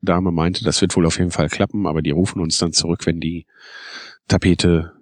Dame 0.00 0.32
meinte, 0.32 0.64
das 0.64 0.80
wird 0.80 0.96
wohl 0.96 1.06
auf 1.06 1.18
jeden 1.18 1.30
Fall 1.30 1.48
klappen, 1.48 1.86
aber 1.86 2.00
die 2.00 2.10
rufen 2.10 2.40
uns 2.40 2.58
dann 2.58 2.72
zurück, 2.72 3.04
wenn 3.04 3.20
die 3.20 3.46
Tapete 4.28 4.92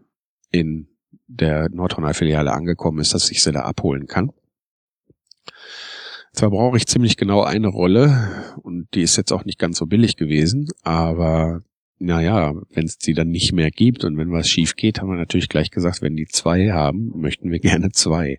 in 0.50 0.88
der 1.26 1.68
Nordhorner-Filiale 1.70 2.52
angekommen 2.52 2.98
ist, 2.98 3.14
dass 3.14 3.30
ich 3.30 3.42
sie 3.42 3.52
da 3.52 3.62
abholen 3.62 4.06
kann. 4.06 4.32
Zwar 6.32 6.50
brauche 6.50 6.76
ich 6.76 6.86
ziemlich 6.86 7.16
genau 7.16 7.42
eine 7.42 7.68
Rolle 7.68 8.54
und 8.62 8.88
die 8.94 9.02
ist 9.02 9.16
jetzt 9.16 9.32
auch 9.32 9.44
nicht 9.44 9.58
ganz 9.58 9.78
so 9.78 9.86
billig 9.86 10.16
gewesen, 10.16 10.68
aber 10.82 11.62
naja, 11.98 12.54
wenn 12.70 12.86
es 12.86 12.98
die 12.98 13.14
dann 13.14 13.28
nicht 13.28 13.52
mehr 13.52 13.70
gibt 13.70 14.04
und 14.04 14.16
wenn 14.16 14.32
was 14.32 14.48
schief 14.48 14.74
geht, 14.74 15.00
haben 15.00 15.10
wir 15.10 15.16
natürlich 15.16 15.48
gleich 15.48 15.70
gesagt, 15.70 16.00
wenn 16.00 16.16
die 16.16 16.26
zwei 16.26 16.70
haben, 16.70 17.12
möchten 17.14 17.50
wir 17.50 17.58
gerne 17.60 17.90
zwei. 17.90 18.38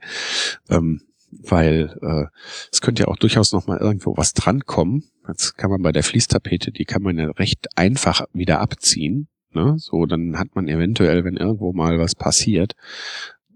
Ähm, 0.69 1.01
weil 1.31 1.97
äh, 2.01 2.25
es 2.71 2.81
könnte 2.81 3.03
ja 3.03 3.07
auch 3.07 3.17
durchaus 3.17 3.53
noch 3.53 3.67
mal 3.67 3.77
irgendwo 3.77 4.17
was 4.17 4.33
drankommen. 4.33 5.03
Jetzt 5.27 5.57
kann 5.57 5.69
man 5.69 5.81
bei 5.81 5.91
der 5.91 6.03
Fließtapete, 6.03 6.71
die 6.71 6.85
kann 6.85 7.03
man 7.03 7.17
ja 7.17 7.29
recht 7.31 7.77
einfach 7.77 8.25
wieder 8.33 8.59
abziehen. 8.59 9.27
Ne? 9.53 9.75
So, 9.77 10.05
dann 10.05 10.38
hat 10.38 10.55
man 10.55 10.67
eventuell, 10.67 11.24
wenn 11.24 11.38
irgendwo 11.38 11.74
mal 11.74 12.00
was 12.00 12.15
passiert, 12.15 12.75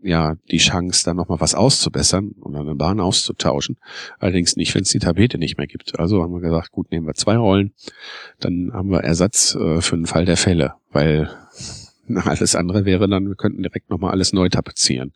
ja 0.06 0.36
die 0.52 0.58
Chance, 0.58 1.04
da 1.06 1.14
nochmal 1.14 1.42
was 1.42 1.56
auszubessern 1.56 2.32
und 2.40 2.56
eine 2.56 2.75
Bahn 2.75 3.00
auszutauschen. 3.00 3.78
Allerdings 4.20 4.56
nicht, 4.56 4.74
wenn 4.75 4.84
es 4.84 4.90
die 4.90 5.00
Tapete 5.00 5.38
nicht 5.38 5.58
mehr 5.58 5.68
gibt. 5.68 6.00
Also 6.00 6.22
haben 6.22 6.34
wir 6.34 6.42
gesagt, 6.42 6.72
gut, 6.72 6.92
nehmen 6.92 7.08
wir 7.08 7.16
zwei 7.16 7.38
Rollen, 7.38 7.74
dann 8.40 8.72
haben 8.74 8.90
wir 8.90 9.00
Ersatz 9.00 9.56
äh, 9.56 9.82
für 9.82 9.96
den 9.96 10.06
Fall 10.06 10.25
der 10.25 10.38
Fälle, 10.38 10.75
weil 10.92 11.30
alles 12.16 12.56
andere 12.56 12.86
wäre 12.86 13.10
dann, 13.10 13.28
wir 13.28 13.36
könnten 13.36 13.64
direkt 13.64 13.90
nochmal 13.90 14.12
alles 14.12 14.32
neu 14.32 14.50
tapezieren. 14.50 15.14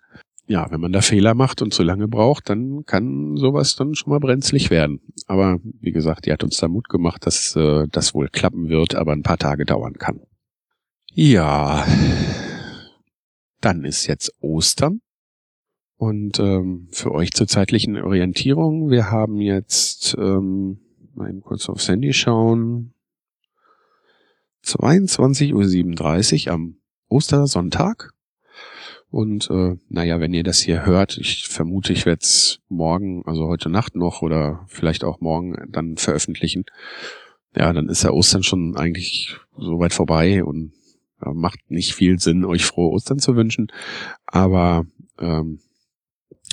Ja, 0.47 0.71
wenn 0.71 0.81
man 0.81 0.91
da 0.91 1.01
Fehler 1.01 1.35
macht 1.35 1.61
und 1.61 1.75
zu 1.75 1.83
lange 1.83 2.07
braucht, 2.07 2.49
dann 2.49 2.83
kann 2.87 3.37
sowas 3.37 3.75
dann 3.75 3.93
schon 3.93 4.09
mal 4.09 4.19
brenzlig 4.19 4.71
werden. 4.71 4.99
Aber 5.27 5.59
wie 5.79 5.91
gesagt, 5.91 6.25
die 6.25 6.33
hat 6.33 6.43
uns 6.43 6.57
da 6.57 6.67
Mut 6.67 6.89
gemacht, 6.89 7.27
dass 7.27 7.55
äh, 7.55 7.85
das 7.91 8.15
wohl 8.15 8.29
klappen 8.29 8.67
wird, 8.67 8.95
aber 8.95 9.11
ein 9.11 9.21
paar 9.21 9.37
Tage 9.37 9.65
dauern 9.65 9.93
kann. 9.93 10.21
Ja, 11.21 11.85
dann 13.59 13.83
ist 13.83 14.07
jetzt 14.07 14.31
Ostern. 14.39 15.01
Und 15.97 16.39
ähm, 16.39 16.87
für 16.93 17.11
euch 17.11 17.33
zur 17.33 17.45
zeitlichen 17.45 18.01
Orientierung, 18.01 18.89
wir 18.89 19.11
haben 19.11 19.41
jetzt, 19.41 20.15
ähm, 20.17 20.79
mal 21.15 21.29
eben 21.29 21.41
kurz 21.41 21.67
aufs 21.67 21.89
Handy 21.89 22.13
schauen, 22.13 22.93
22.37 24.63 26.47
Uhr 26.47 26.53
am 26.53 26.77
Ostersonntag. 27.09 28.13
Und 29.11 29.49
äh, 29.49 29.75
naja, 29.89 30.21
wenn 30.21 30.33
ihr 30.33 30.43
das 30.43 30.59
hier 30.59 30.85
hört, 30.85 31.17
ich 31.17 31.49
vermute, 31.49 31.91
ich 31.91 32.05
werde 32.05 32.21
es 32.21 32.61
morgen, 32.69 33.23
also 33.25 33.47
heute 33.47 33.69
Nacht 33.69 33.93
noch 33.93 34.21
oder 34.21 34.65
vielleicht 34.69 35.03
auch 35.03 35.19
morgen 35.19 35.69
dann 35.69 35.97
veröffentlichen. 35.97 36.63
Ja, 37.57 37.73
dann 37.73 37.89
ist 37.89 38.03
ja 38.03 38.11
Ostern 38.11 38.43
schon 38.43 38.77
eigentlich 38.77 39.35
so 39.57 39.79
weit 39.79 39.91
vorbei 39.91 40.45
und 40.45 40.78
macht 41.21 41.69
nicht 41.69 41.93
viel 41.93 42.19
Sinn, 42.19 42.45
euch 42.45 42.65
frohe 42.65 42.91
Ostern 42.91 43.19
zu 43.19 43.35
wünschen. 43.35 43.71
Aber 44.25 44.85
ähm, 45.19 45.59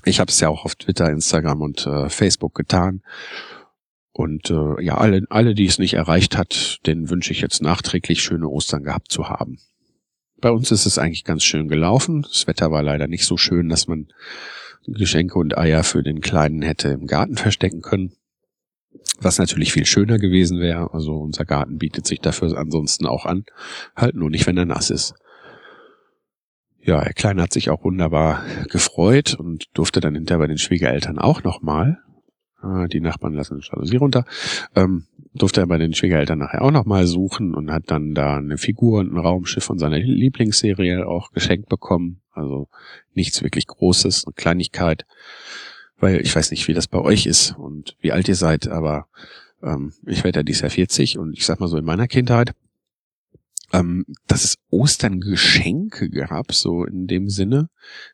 ich 0.04 0.20
habe 0.20 0.30
es 0.30 0.40
ja 0.40 0.48
auch 0.48 0.64
auf 0.64 0.74
Twitter, 0.76 1.10
Instagram 1.10 1.60
und 1.60 1.86
äh, 1.86 2.08
Facebook 2.08 2.54
getan. 2.54 3.02
Und 4.12 4.50
äh, 4.50 4.82
ja, 4.82 4.96
alle, 4.96 5.24
alle, 5.28 5.54
die 5.54 5.66
es 5.66 5.78
nicht 5.78 5.94
erreicht 5.94 6.38
hat, 6.38 6.78
den 6.86 7.10
wünsche 7.10 7.32
ich 7.32 7.40
jetzt 7.40 7.60
nachträglich 7.60 8.22
schöne 8.22 8.48
Ostern 8.48 8.82
gehabt 8.82 9.12
zu 9.12 9.28
haben. 9.28 9.58
Bei 10.40 10.50
uns 10.50 10.70
ist 10.70 10.86
es 10.86 10.98
eigentlich 10.98 11.24
ganz 11.24 11.44
schön 11.44 11.68
gelaufen. 11.68 12.22
Das 12.22 12.46
Wetter 12.46 12.70
war 12.70 12.82
leider 12.82 13.08
nicht 13.08 13.26
so 13.26 13.36
schön, 13.36 13.68
dass 13.68 13.88
man 13.88 14.08
Geschenke 14.86 15.38
und 15.38 15.58
Eier 15.58 15.82
für 15.82 16.02
den 16.02 16.20
Kleinen 16.20 16.62
hätte 16.62 16.88
im 16.88 17.06
Garten 17.06 17.36
verstecken 17.36 17.82
können. 17.82 18.12
Was 19.20 19.38
natürlich 19.38 19.72
viel 19.72 19.86
schöner 19.86 20.18
gewesen 20.18 20.60
wäre. 20.60 20.92
Also 20.92 21.16
unser 21.16 21.44
Garten 21.44 21.78
bietet 21.78 22.06
sich 22.06 22.20
dafür 22.20 22.56
ansonsten 22.56 23.06
auch 23.06 23.24
an. 23.24 23.44
Halt 23.94 24.14
nur 24.14 24.30
nicht, 24.30 24.46
wenn 24.46 24.58
er 24.58 24.66
nass 24.66 24.90
ist. 24.90 25.14
Ja, 26.80 27.02
der 27.02 27.14
Kleine 27.14 27.42
hat 27.42 27.52
sich 27.52 27.70
auch 27.70 27.82
wunderbar 27.82 28.44
gefreut 28.70 29.34
und 29.34 29.64
durfte 29.74 30.00
dann 30.00 30.14
hinterher 30.14 30.38
bei 30.38 30.46
den 30.46 30.58
Schwiegereltern 30.58 31.18
auch 31.18 31.42
nochmal. 31.42 31.98
Ah, 32.60 32.86
die 32.86 33.00
Nachbarn 33.00 33.34
lassen 33.34 33.60
Jalousie 33.60 33.96
runter. 33.96 34.24
Ähm, 34.74 35.06
durfte 35.34 35.60
er 35.60 35.66
bei 35.66 35.78
den 35.78 35.94
Schwiegereltern 35.94 36.38
nachher 36.38 36.62
auch 36.62 36.70
nochmal 36.70 37.06
suchen 37.06 37.54
und 37.54 37.70
hat 37.70 37.84
dann 37.90 38.14
da 38.14 38.36
eine 38.36 38.56
Figur 38.56 39.00
und 39.00 39.12
ein 39.12 39.18
Raumschiff 39.18 39.64
von 39.64 39.78
seiner 39.78 39.98
Lieblingsserie 39.98 41.06
auch 41.06 41.32
geschenkt 41.32 41.68
bekommen. 41.68 42.22
Also 42.32 42.68
nichts 43.14 43.42
wirklich 43.42 43.66
Großes, 43.66 44.24
eine 44.26 44.34
Kleinigkeit. 44.34 45.04
Weil 45.98 46.20
ich 46.20 46.34
weiß 46.34 46.50
nicht, 46.50 46.68
wie 46.68 46.74
das 46.74 46.88
bei 46.88 46.98
euch 46.98 47.26
ist 47.26 47.56
und 47.58 47.96
wie 48.00 48.12
alt 48.12 48.28
ihr 48.28 48.34
seid, 48.34 48.68
aber 48.68 49.06
ähm, 49.62 49.92
ich 50.06 50.24
werde 50.24 50.40
ja 50.40 50.42
dieses 50.42 50.62
Jahr 50.62 50.70
40 50.70 51.18
und 51.18 51.32
ich 51.32 51.46
sag 51.46 51.60
mal 51.60 51.68
so 51.68 51.76
in 51.76 51.84
meiner 51.84 52.08
Kindheit, 52.08 52.52
ähm, 53.72 54.06
dass 54.26 54.44
es 54.44 54.56
Ostern 54.70 55.20
Geschenke 55.20 56.08
gab, 56.10 56.52
so 56.52 56.84
in 56.84 57.06
dem 57.06 57.28
Sinne, 57.28 57.68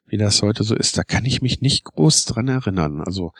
wie 0.06 0.16
das 0.16 0.42
heute 0.42 0.64
so 0.64 0.74
ist, 0.74 0.96
da 0.96 1.02
kann 1.02 1.24
ich 1.24 1.42
mich 1.42 1.60
nicht 1.60 1.84
groß 1.84 2.24
dran 2.24 2.48
erinnern. 2.48 3.00
Also 3.00 3.32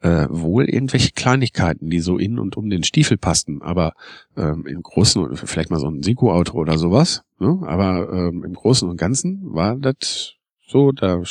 äh, 0.00 0.26
wohl 0.28 0.68
irgendwelche 0.68 1.12
Kleinigkeiten, 1.12 1.88
die 1.88 2.00
so 2.00 2.18
in 2.18 2.38
und 2.38 2.56
um 2.56 2.68
den 2.68 2.84
Stiefel 2.84 3.16
passten, 3.16 3.62
aber 3.62 3.94
ähm, 4.36 4.66
im 4.66 4.82
Großen 4.82 5.36
vielleicht 5.36 5.70
mal 5.70 5.80
so 5.80 5.88
ein 5.88 6.02
Siko-Auto 6.02 6.58
oder 6.58 6.78
sowas, 6.78 7.22
ne? 7.38 7.60
aber 7.62 8.12
ähm, 8.12 8.44
im 8.44 8.54
Großen 8.54 8.88
und 8.88 8.96
Ganzen 8.96 9.40
war 9.54 9.76
das 9.76 10.34
so, 10.66 10.92
da 10.92 11.22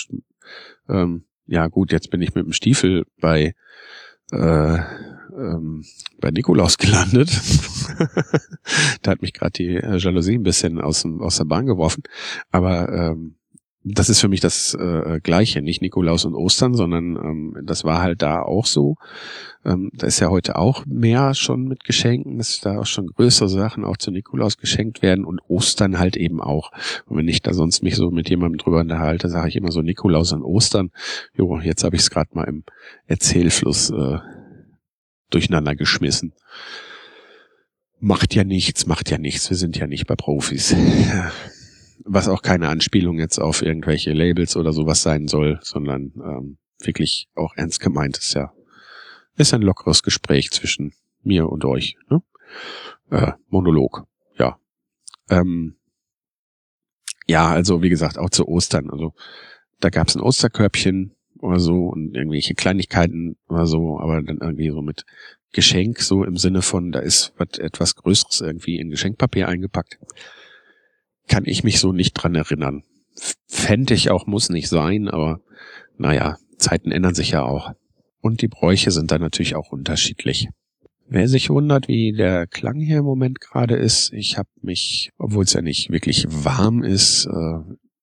ähm, 0.90 1.26
ja 1.48 1.68
gut, 1.68 1.92
jetzt 1.92 2.10
bin 2.10 2.22
ich 2.22 2.36
mit 2.36 2.46
dem 2.46 2.54
Stiefel 2.54 3.06
bei 3.20 3.54
äh, 4.32 4.78
ähm, 5.36 5.84
bei 6.20 6.32
Nikolaus 6.32 6.78
gelandet. 6.78 7.30
da 9.02 9.12
hat 9.12 9.22
mich 9.22 9.34
gerade 9.34 9.52
die 9.52 9.76
äh, 9.76 9.98
Jalousie 9.98 10.36
ein 10.36 10.44
bisschen 10.44 10.80
aus, 10.80 11.02
dem, 11.02 11.22
aus 11.22 11.38
der 11.38 11.46
Bahn 11.46 11.66
geworfen. 11.66 12.04
Aber 12.52 12.90
ähm, 12.90 13.36
das 13.88 14.10
ist 14.10 14.20
für 14.20 14.28
mich 14.28 14.40
das 14.40 14.74
äh, 14.74 15.20
Gleiche, 15.22 15.62
nicht 15.62 15.84
Nikolaus 15.84 16.26
und 16.26 16.34
Ostern, 16.34 16.74
sondern 16.74 17.16
ähm, 17.18 17.58
das 17.64 17.84
war 17.84 18.02
halt 18.02 18.24
da 18.24 18.42
auch 18.42 18.66
so. 18.66 18.96
Ähm, 19.64 19.92
da 19.94 20.08
ist 20.08 20.20
ja 20.20 20.30
heute 20.30 20.56
auch 20.56 20.88
mehr 20.88 21.36
schon 21.36 21.68
mit 21.68 21.84
Geschenken, 21.84 22.40
dass 22.40 22.60
da 22.62 22.80
auch 22.80 22.88
schon 22.88 23.06
größere 23.06 23.48
Sachen 23.48 23.86
auch 23.86 23.98
zu 23.98 24.10
Nikolaus 24.10 24.58
geschenkt 24.58 25.04
werden 25.04 25.24
und 25.24 25.40
Ostern 25.48 26.00
halt 26.00 26.18
eben 26.18 26.42
auch. 26.42 26.72
Und 27.06 27.18
wenn 27.18 27.28
ich 27.28 27.44
da 27.44 27.54
sonst 27.54 27.84
mich 27.84 27.96
so 27.96 28.10
mit 28.10 28.28
jemandem 28.28 28.58
drüber 28.58 28.80
unterhalte, 28.80 29.30
sage 29.30 29.50
ich 29.50 29.56
immer 29.56 29.72
so 29.72 29.84
Nikolaus 29.84 30.32
und 30.34 30.42
Ostern. 30.42 30.90
Jo, 31.36 31.60
jetzt 31.60 31.84
habe 31.84 31.96
ich 31.96 32.02
es 32.02 32.10
gerade 32.10 32.32
mal 32.34 32.46
im 32.46 32.64
Erzählfluss 33.06 33.92
äh, 33.92 34.18
durcheinander 35.30 35.76
geschmissen. 35.76 36.34
Macht 38.00 38.34
ja 38.34 38.44
nichts, 38.44 38.88
macht 38.88 39.12
ja 39.12 39.20
nichts. 39.20 39.48
Wir 39.52 39.58
sind 39.58 39.78
ja 39.78 39.86
nicht 39.86 40.08
bei 40.08 40.16
Profis 40.16 40.76
was 42.04 42.28
auch 42.28 42.42
keine 42.42 42.70
Anspielung 42.70 43.20
jetzt 43.20 43.40
auf 43.40 43.62
irgendwelche 43.62 44.14
Labels 44.14 44.56
oder 44.56 44.74
sowas 44.74 45.02
sein 45.02 45.28
soll, 45.28 45.60
sondern 45.62 46.14
ähm, 46.16 46.58
wirklich 46.80 47.28
auch 47.36 47.54
ernst 47.56 47.80
gemeint 47.80 48.18
ist 48.18 48.34
ja. 48.34 48.54
Ist 49.38 49.54
ein 49.54 49.62
lockeres 49.62 50.04
Gespräch 50.04 50.52
zwischen 50.52 50.94
mir 51.24 51.50
und 51.50 51.66
euch. 51.66 51.98
Ne? 52.10 52.22
Äh, 53.10 53.34
Monolog, 53.50 54.06
ja. 54.38 54.58
Ähm, 55.30 55.76
ja, 57.28 57.50
also 57.50 57.82
wie 57.82 57.90
gesagt, 57.90 58.18
auch 58.18 58.30
zu 58.30 58.48
Ostern. 58.48 58.90
Also 58.90 59.14
da 59.80 59.90
gab 59.90 60.08
es 60.08 60.16
ein 60.16 60.22
Osterkörbchen 60.22 61.16
oder 61.40 61.60
so 61.60 61.88
und 61.88 62.16
irgendwelche 62.16 62.56
Kleinigkeiten 62.56 63.38
oder 63.50 63.66
so, 63.66 64.00
aber 64.00 64.22
dann 64.22 64.40
irgendwie 64.42 64.70
so 64.70 64.82
mit 64.82 65.06
Geschenk, 65.52 66.00
so 66.00 66.24
im 66.24 66.38
Sinne 66.38 66.62
von, 66.62 66.92
da 66.92 67.00
ist 67.00 67.34
was 67.38 67.58
etwas 67.60 67.96
Größeres 67.96 68.42
irgendwie 68.42 68.78
in 68.78 68.90
Geschenkpapier 68.90 69.48
eingepackt 69.48 70.00
kann 71.28 71.46
ich 71.46 71.64
mich 71.64 71.80
so 71.80 71.92
nicht 71.92 72.14
dran 72.14 72.36
erinnern. 72.36 72.84
Fände 73.48 73.94
ich 73.94 74.12
auch, 74.12 74.28
muss 74.28 74.50
nicht 74.50 74.70
sein, 74.70 75.08
aber 75.08 75.40
naja, 75.98 76.38
Zeiten 76.58 76.92
ändern 76.92 77.16
sich 77.16 77.32
ja 77.32 77.44
auch. 77.44 77.74
Und 78.22 78.42
die 78.42 78.48
Bräuche 78.48 78.92
sind 78.92 79.12
dann 79.12 79.22
natürlich 79.22 79.56
auch 79.56 79.72
unterschiedlich. 79.72 80.50
Wer 81.08 81.28
sich 81.28 81.50
wundert, 81.50 81.88
wie 81.88 82.14
der 82.14 82.48
Klang 82.48 82.80
hier 82.80 82.98
im 83.00 83.06
Moment 83.06 83.40
gerade 83.40 83.76
ist, 83.76 84.12
ich 84.12 84.38
habe 84.38 84.50
mich, 84.62 85.12
obwohl 85.18 85.44
es 85.44 85.54
ja 85.54 85.62
nicht 85.62 85.92
wirklich 85.92 86.26
warm 86.28 86.84
ist, 86.84 87.28
äh, 87.28 87.60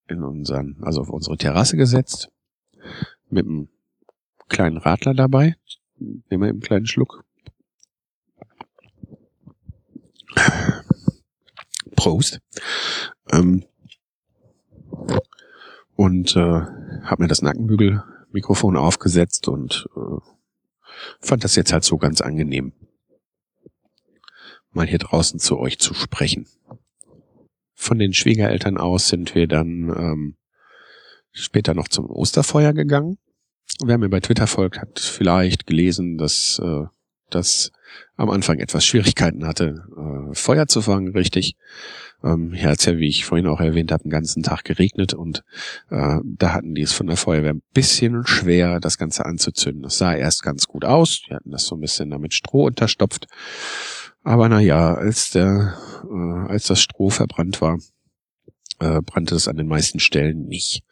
in 0.09 0.23
unseren, 0.23 0.77
also 0.83 1.01
auf 1.01 1.11
unsere 1.11 1.37
Terrasse 1.37 1.77
gesetzt, 1.77 2.31
mit 3.29 3.47
einem 3.47 3.69
kleinen 4.49 4.77
Radler 4.77 5.15
dabei. 5.15 5.57
Nehmen 5.99 6.43
wir 6.43 6.49
einen 6.51 6.61
kleinen 6.61 6.87
Schluck. 6.87 7.25
Prost. 11.97 12.41
Ähm, 13.33 13.65
und 15.97 16.37
äh, 16.37 16.41
habe 16.41 17.23
mir 17.23 17.29
das 17.29 17.43
Nackenbügelmikrofon 17.43 18.77
aufgesetzt 18.77 19.49
und 19.49 19.89
äh, 19.97 20.21
fand 21.21 21.45
das 21.45 21.57
jetzt 21.57 21.73
halt 21.73 21.85
so 21.85 21.97
ganz 21.97 22.21
angenehm, 22.21 22.73
mal 24.71 24.87
hier 24.87 24.99
draußen 24.99 25.39
zu 25.41 25.59
euch 25.59 25.79
zu 25.79 25.95
sprechen. 25.95 26.47
Von 27.75 27.99
den 27.99 28.13
Schwiegereltern 28.13 28.79
aus 28.79 29.09
sind 29.09 29.35
wir 29.35 29.49
dann 29.49 29.89
ähm, 29.97 30.37
später 31.33 31.75
noch 31.75 31.89
zum 31.89 32.07
Osterfeuer 32.07 32.73
gegangen. 32.73 33.19
Wer 33.85 33.99
mir 33.99 34.09
bei 34.09 34.21
Twitter 34.21 34.47
folgt, 34.47 34.79
hat 34.79 35.01
vielleicht 35.01 35.67
gelesen, 35.67 36.19
dass 36.19 36.61
äh, 36.63 36.85
das 37.31 37.73
am 38.17 38.31
Anfang 38.31 38.59
etwas 38.59 38.85
Schwierigkeiten 38.85 39.47
hatte, 39.47 39.85
äh, 39.97 40.35
Feuer 40.35 40.69
zu 40.69 40.83
fangen, 40.83 41.13
richtig. 41.13 41.57
Ähm, 42.23 42.53
hier 42.53 42.71
hat 42.71 42.85
ja, 42.87 42.97
wie 42.99 43.09
ich 43.09 43.25
vorhin 43.25 43.47
auch 43.47 43.61
erwähnt 43.61 43.93
habe, 43.93 44.05
den 44.05 44.11
ganzen 44.11 44.43
Tag 44.43 44.65
geregnet 44.65 45.15
und 45.15 45.43
äh, 45.91 46.19
da 46.25 46.53
hatten 46.53 46.75
die 46.75 46.83
es 46.83 46.93
von 46.93 47.07
der 47.07 47.17
Feuerwehr 47.17 47.55
ein 47.55 47.63
bisschen 47.75 48.27
schwer, 48.27 48.81
das 48.81 48.99
Ganze 48.99 49.25
anzuzünden. 49.27 49.83
Das 49.83 49.99
sah 49.99 50.15
erst 50.15 50.43
ganz 50.43 50.67
gut 50.67 50.85
aus, 50.85 51.23
die 51.27 51.35
hatten 51.35 51.51
das 51.51 51.67
so 51.67 51.77
ein 51.77 51.81
bisschen 51.81 52.11
damit 52.11 52.35
Stroh 52.35 52.67
unterstopft. 52.67 53.27
Aber 54.25 54.49
na 54.49 54.61
ja, 54.61 54.95
als 54.95 55.31
der, 55.31 55.77
äh, 56.05 56.51
als 56.51 56.67
das 56.67 56.81
Stroh 56.81 57.11
verbrannt 57.11 57.61
war, 57.61 57.79
äh, 58.79 59.01
brannte 59.01 59.35
es 59.35 59.49
an 59.49 59.57
den 59.57 59.69
meisten 59.69 60.01
Stellen 60.01 60.47
nicht. 60.47 60.83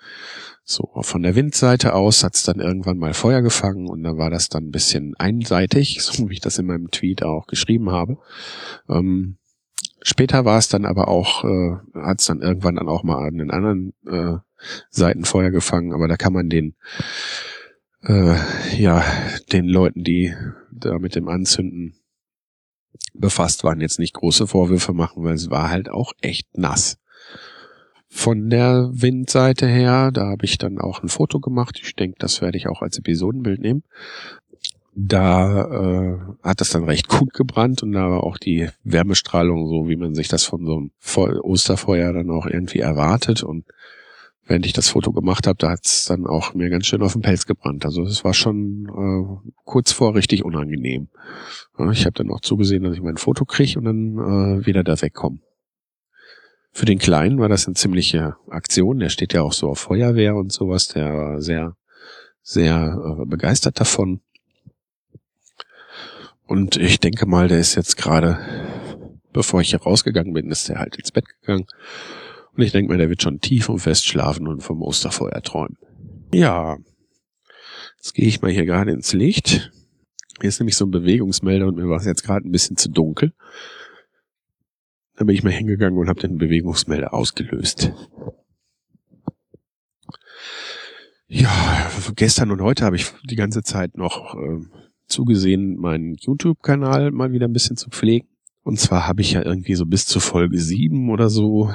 So, 0.62 0.88
von 1.00 1.22
der 1.22 1.34
Windseite 1.34 1.94
aus 1.94 2.22
hat's 2.22 2.44
dann 2.44 2.60
irgendwann 2.60 2.98
mal 2.98 3.14
Feuer 3.14 3.42
gefangen 3.42 3.88
und 3.88 4.04
dann 4.04 4.18
war 4.18 4.30
das 4.30 4.48
dann 4.48 4.66
ein 4.66 4.70
bisschen 4.70 5.14
einseitig, 5.18 5.98
so 6.00 6.28
wie 6.28 6.34
ich 6.34 6.40
das 6.40 6.58
in 6.58 6.66
meinem 6.66 6.90
Tweet 6.90 7.22
auch 7.22 7.46
geschrieben 7.46 7.90
habe. 7.90 8.18
Ähm, 8.88 9.38
später 10.02 10.44
war 10.44 10.58
es 10.58 10.68
dann 10.68 10.84
aber 10.84 11.08
auch, 11.08 11.44
äh, 11.44 11.76
hat's 11.94 12.26
dann 12.26 12.42
irgendwann 12.42 12.76
dann 12.76 12.88
auch 12.88 13.02
mal 13.02 13.26
an 13.26 13.38
den 13.38 13.50
anderen 13.50 13.92
äh, 14.06 14.36
Seiten 14.90 15.24
Feuer 15.24 15.50
gefangen, 15.50 15.92
aber 15.92 16.08
da 16.08 16.16
kann 16.16 16.32
man 16.32 16.48
den 16.48 16.74
äh, 18.02 18.36
ja, 18.76 19.04
den 19.52 19.66
Leuten, 19.66 20.04
die 20.04 20.34
da 20.72 20.98
mit 20.98 21.14
dem 21.14 21.28
Anzünden 21.28 21.94
befasst 23.12 23.64
waren, 23.64 23.80
jetzt 23.80 23.98
nicht 23.98 24.14
große 24.14 24.46
Vorwürfe 24.46 24.92
machen, 24.92 25.24
weil 25.24 25.34
es 25.34 25.50
war 25.50 25.70
halt 25.70 25.90
auch 25.90 26.12
echt 26.20 26.56
nass 26.56 26.98
von 28.08 28.50
der 28.50 28.90
Windseite 28.92 29.66
her. 29.66 30.10
Da 30.12 30.26
habe 30.26 30.44
ich 30.44 30.58
dann 30.58 30.78
auch 30.78 31.02
ein 31.02 31.08
Foto 31.08 31.40
gemacht. 31.40 31.78
Ich 31.82 31.94
denke, 31.94 32.16
das 32.18 32.42
werde 32.42 32.58
ich 32.58 32.66
auch 32.66 32.82
als 32.82 32.98
Episodenbild 32.98 33.60
nehmen. 33.60 33.84
Da 34.92 35.64
äh, 35.66 36.18
hat 36.42 36.60
das 36.60 36.70
dann 36.70 36.84
recht 36.84 37.08
gut 37.08 37.32
gebrannt 37.32 37.82
und 37.82 37.92
da 37.92 38.10
war 38.10 38.24
auch 38.24 38.38
die 38.38 38.68
Wärmestrahlung 38.82 39.68
so, 39.68 39.88
wie 39.88 39.96
man 39.96 40.14
sich 40.14 40.28
das 40.28 40.44
von 40.44 40.66
so 40.66 40.76
einem 40.76 40.90
Osterfeuer 41.42 42.12
dann 42.12 42.30
auch 42.30 42.46
irgendwie 42.46 42.80
erwartet. 42.80 43.44
Und 43.44 43.66
während 44.46 44.66
ich 44.66 44.72
das 44.72 44.88
Foto 44.88 45.12
gemacht 45.12 45.46
habe, 45.46 45.58
da 45.58 45.70
hat 45.70 45.86
es 45.86 46.06
dann 46.06 46.26
auch 46.26 46.54
mir 46.54 46.70
ganz 46.70 46.86
schön 46.86 47.02
auf 47.02 47.12
den 47.12 47.22
Pelz 47.22 47.46
gebrannt. 47.46 47.84
Also 47.84 48.02
es 48.02 48.24
war 48.24 48.34
schon 48.34 48.88
äh, 48.88 49.50
kurz 49.64 49.92
vor 49.92 50.16
richtig 50.16 50.44
unangenehm. 50.44 51.08
Ja, 51.78 51.90
ich 51.92 52.04
habe 52.04 52.14
dann 52.14 52.30
auch 52.30 52.40
zugesehen, 52.40 52.82
dass 52.82 52.94
ich 52.94 53.02
mein 53.02 53.16
Foto 53.16 53.44
kriege 53.44 53.78
und 53.78 53.84
dann 53.84 54.18
äh, 54.18 54.66
wieder 54.66 54.82
da 54.82 55.00
wegkomme. 55.00 55.38
Für 56.72 56.86
den 56.86 56.98
Kleinen 56.98 57.38
war 57.38 57.48
das 57.48 57.66
eine 57.66 57.74
ziemliche 57.74 58.36
Aktion. 58.48 58.98
Der 58.98 59.08
steht 59.08 59.34
ja 59.34 59.42
auch 59.42 59.52
so 59.52 59.68
auf 59.68 59.78
Feuerwehr 59.78 60.34
und 60.34 60.52
sowas. 60.52 60.88
Der 60.88 61.12
war 61.12 61.40
sehr, 61.40 61.76
sehr 62.42 63.20
äh, 63.20 63.26
begeistert 63.26 63.80
davon. 63.80 64.20
Und 66.50 66.76
ich 66.76 66.98
denke 66.98 67.26
mal, 67.26 67.46
der 67.46 67.60
ist 67.60 67.76
jetzt 67.76 67.96
gerade, 67.96 68.36
bevor 69.32 69.60
ich 69.60 69.70
hier 69.70 69.80
rausgegangen 69.80 70.32
bin, 70.32 70.50
ist 70.50 70.68
der 70.68 70.80
halt 70.80 70.96
ins 70.96 71.12
Bett 71.12 71.26
gegangen. 71.28 71.64
Und 72.56 72.62
ich 72.64 72.72
denke 72.72 72.90
mal, 72.90 72.98
der 72.98 73.08
wird 73.08 73.22
schon 73.22 73.40
tief 73.40 73.68
und 73.68 73.78
fest 73.78 74.04
schlafen 74.04 74.48
und 74.48 74.60
vom 74.60 74.82
Osterfeuer 74.82 75.42
träumen. 75.42 75.78
Ja, 76.34 76.76
jetzt 77.98 78.14
gehe 78.14 78.26
ich 78.26 78.42
mal 78.42 78.50
hier 78.50 78.66
gerade 78.66 78.90
ins 78.90 79.12
Licht. 79.12 79.70
Hier 80.40 80.48
ist 80.48 80.58
nämlich 80.58 80.76
so 80.76 80.86
ein 80.86 80.90
Bewegungsmelder 80.90 81.68
und 81.68 81.76
mir 81.76 81.88
war 81.88 81.98
es 81.98 82.04
jetzt 82.04 82.24
gerade 82.24 82.48
ein 82.48 82.50
bisschen 82.50 82.76
zu 82.76 82.90
dunkel. 82.90 83.32
Dann 85.18 85.28
bin 85.28 85.36
ich 85.36 85.44
mal 85.44 85.52
hingegangen 85.52 86.00
und 86.00 86.08
habe 86.08 86.18
den 86.18 86.36
Bewegungsmelder 86.36 87.14
ausgelöst. 87.14 87.92
Ja, 91.28 91.88
gestern 92.16 92.50
und 92.50 92.60
heute 92.60 92.84
habe 92.84 92.96
ich 92.96 93.06
die 93.22 93.36
ganze 93.36 93.62
Zeit 93.62 93.96
noch 93.96 94.34
äh, 94.34 94.66
zugesehen, 95.10 95.76
meinen 95.76 96.14
YouTube-Kanal 96.14 97.10
mal 97.10 97.32
wieder 97.32 97.46
ein 97.46 97.52
bisschen 97.52 97.76
zu 97.76 97.90
pflegen. 97.90 98.28
Und 98.62 98.78
zwar 98.78 99.06
habe 99.06 99.22
ich 99.22 99.32
ja 99.32 99.44
irgendwie 99.44 99.74
so 99.74 99.86
bis 99.86 100.06
zu 100.06 100.20
Folge 100.20 100.58
7 100.58 101.10
oder 101.10 101.28
so 101.30 101.70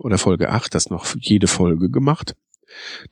oder 0.00 0.18
Folge 0.18 0.50
8 0.50 0.74
das 0.74 0.90
noch 0.90 1.06
jede 1.18 1.46
Folge 1.46 1.90
gemacht. 1.90 2.34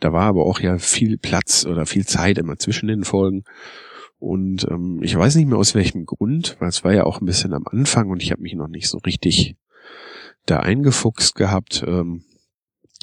Da 0.01 0.13
war 0.13 0.25
aber 0.25 0.45
auch 0.47 0.61
ja 0.61 0.79
viel 0.79 1.19
Platz 1.19 1.67
oder 1.67 1.87
viel 1.87 2.07
Zeit 2.07 2.39
immer 2.39 2.57
zwischen 2.59 2.89
den 2.89 3.05
Folgen. 3.05 3.45
Und 4.19 4.67
ähm, 4.71 5.01
ich 5.03 5.17
weiß 5.17 5.37
nicht 5.37 5.47
mehr 5.47 5.59
aus 5.59 5.75
welchem 5.75 6.07
Grund, 6.07 6.57
weil 6.59 6.69
es 6.69 6.85
war 6.85 6.95
ja 6.95 7.05
auch 7.05 7.21
ein 7.21 7.27
bisschen 7.27 7.53
am 7.53 7.65
Anfang 7.67 8.11
und 8.11 8.23
ich 8.23 8.33
habe 8.33 8.43
mich 8.43 8.55
noch 8.55 8.69
nicht 8.69 8.89
so 8.89 8.99
richtig 8.99 9.57
da 10.47 10.61
eingefuchst 10.61 11.35
gehabt. 11.35 11.85
Ähm, 11.87 12.25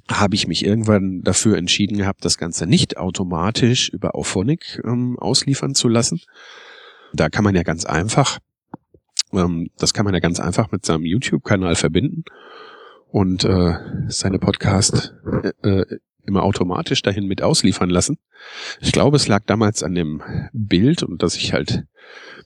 habe 0.10 0.36
ich 0.36 0.48
mich 0.48 0.66
irgendwann 0.66 1.22
dafür 1.22 1.58
entschieden 1.58 1.98
gehabt, 1.98 2.26
das 2.26 2.38
Ganze 2.38 2.68
nicht 2.68 2.98
automatisch 2.98 3.90
über 3.90 4.16
Auphonic 4.16 4.82
ähm, 4.84 5.18
ausliefern 5.18 5.76
zu 5.76 5.88
lassen. 5.88 6.22
Da 7.14 7.30
kann 7.30 7.44
man 7.44 7.56
ja 7.56 7.64
ganz 7.64 7.86
einfach, 7.86 8.40
ähm, 9.32 9.70
das 9.78 9.94
kann 9.94 10.06
man 10.06 10.14
ja 10.14 10.20
ganz 10.20 10.40
einfach 10.40 10.72
mit 10.72 10.86
seinem 10.86 11.06
YouTube-Kanal 11.06 11.76
verbinden 11.76 12.24
und 13.12 13.44
äh, 13.46 13.76
seine 14.08 14.40
Podcast 14.40 15.14
äh, 15.64 15.70
äh, 15.70 16.00
immer 16.26 16.44
automatisch 16.44 17.02
dahin 17.02 17.28
mit 17.28 17.42
ausliefern 17.42 17.90
lassen. 17.90 18.18
Ich 18.82 18.92
glaube, 18.92 19.18
es 19.18 19.28
lag 19.28 19.44
damals 19.46 19.84
an 19.84 19.96
dem 19.96 20.22
Bild 20.54 21.04
und 21.04 21.24
dass 21.24 21.36
ich 21.36 21.54
halt 21.54 21.84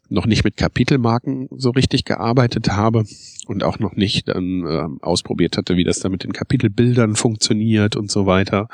noch 0.09 0.25
nicht 0.25 0.43
mit 0.43 0.57
Kapitelmarken 0.57 1.49
so 1.51 1.71
richtig 1.71 2.05
gearbeitet 2.05 2.71
habe 2.71 3.03
und 3.47 3.63
auch 3.63 3.79
noch 3.79 3.95
nicht 3.95 4.29
dann 4.29 4.65
äh, 4.65 4.87
ausprobiert 5.03 5.57
hatte, 5.57 5.75
wie 5.75 5.83
das 5.83 5.99
da 5.99 6.09
mit 6.09 6.23
den 6.23 6.33
Kapitelbildern 6.33 7.15
funktioniert 7.15 7.95
und 7.95 8.09
so 8.09 8.25
weiter. 8.25 8.69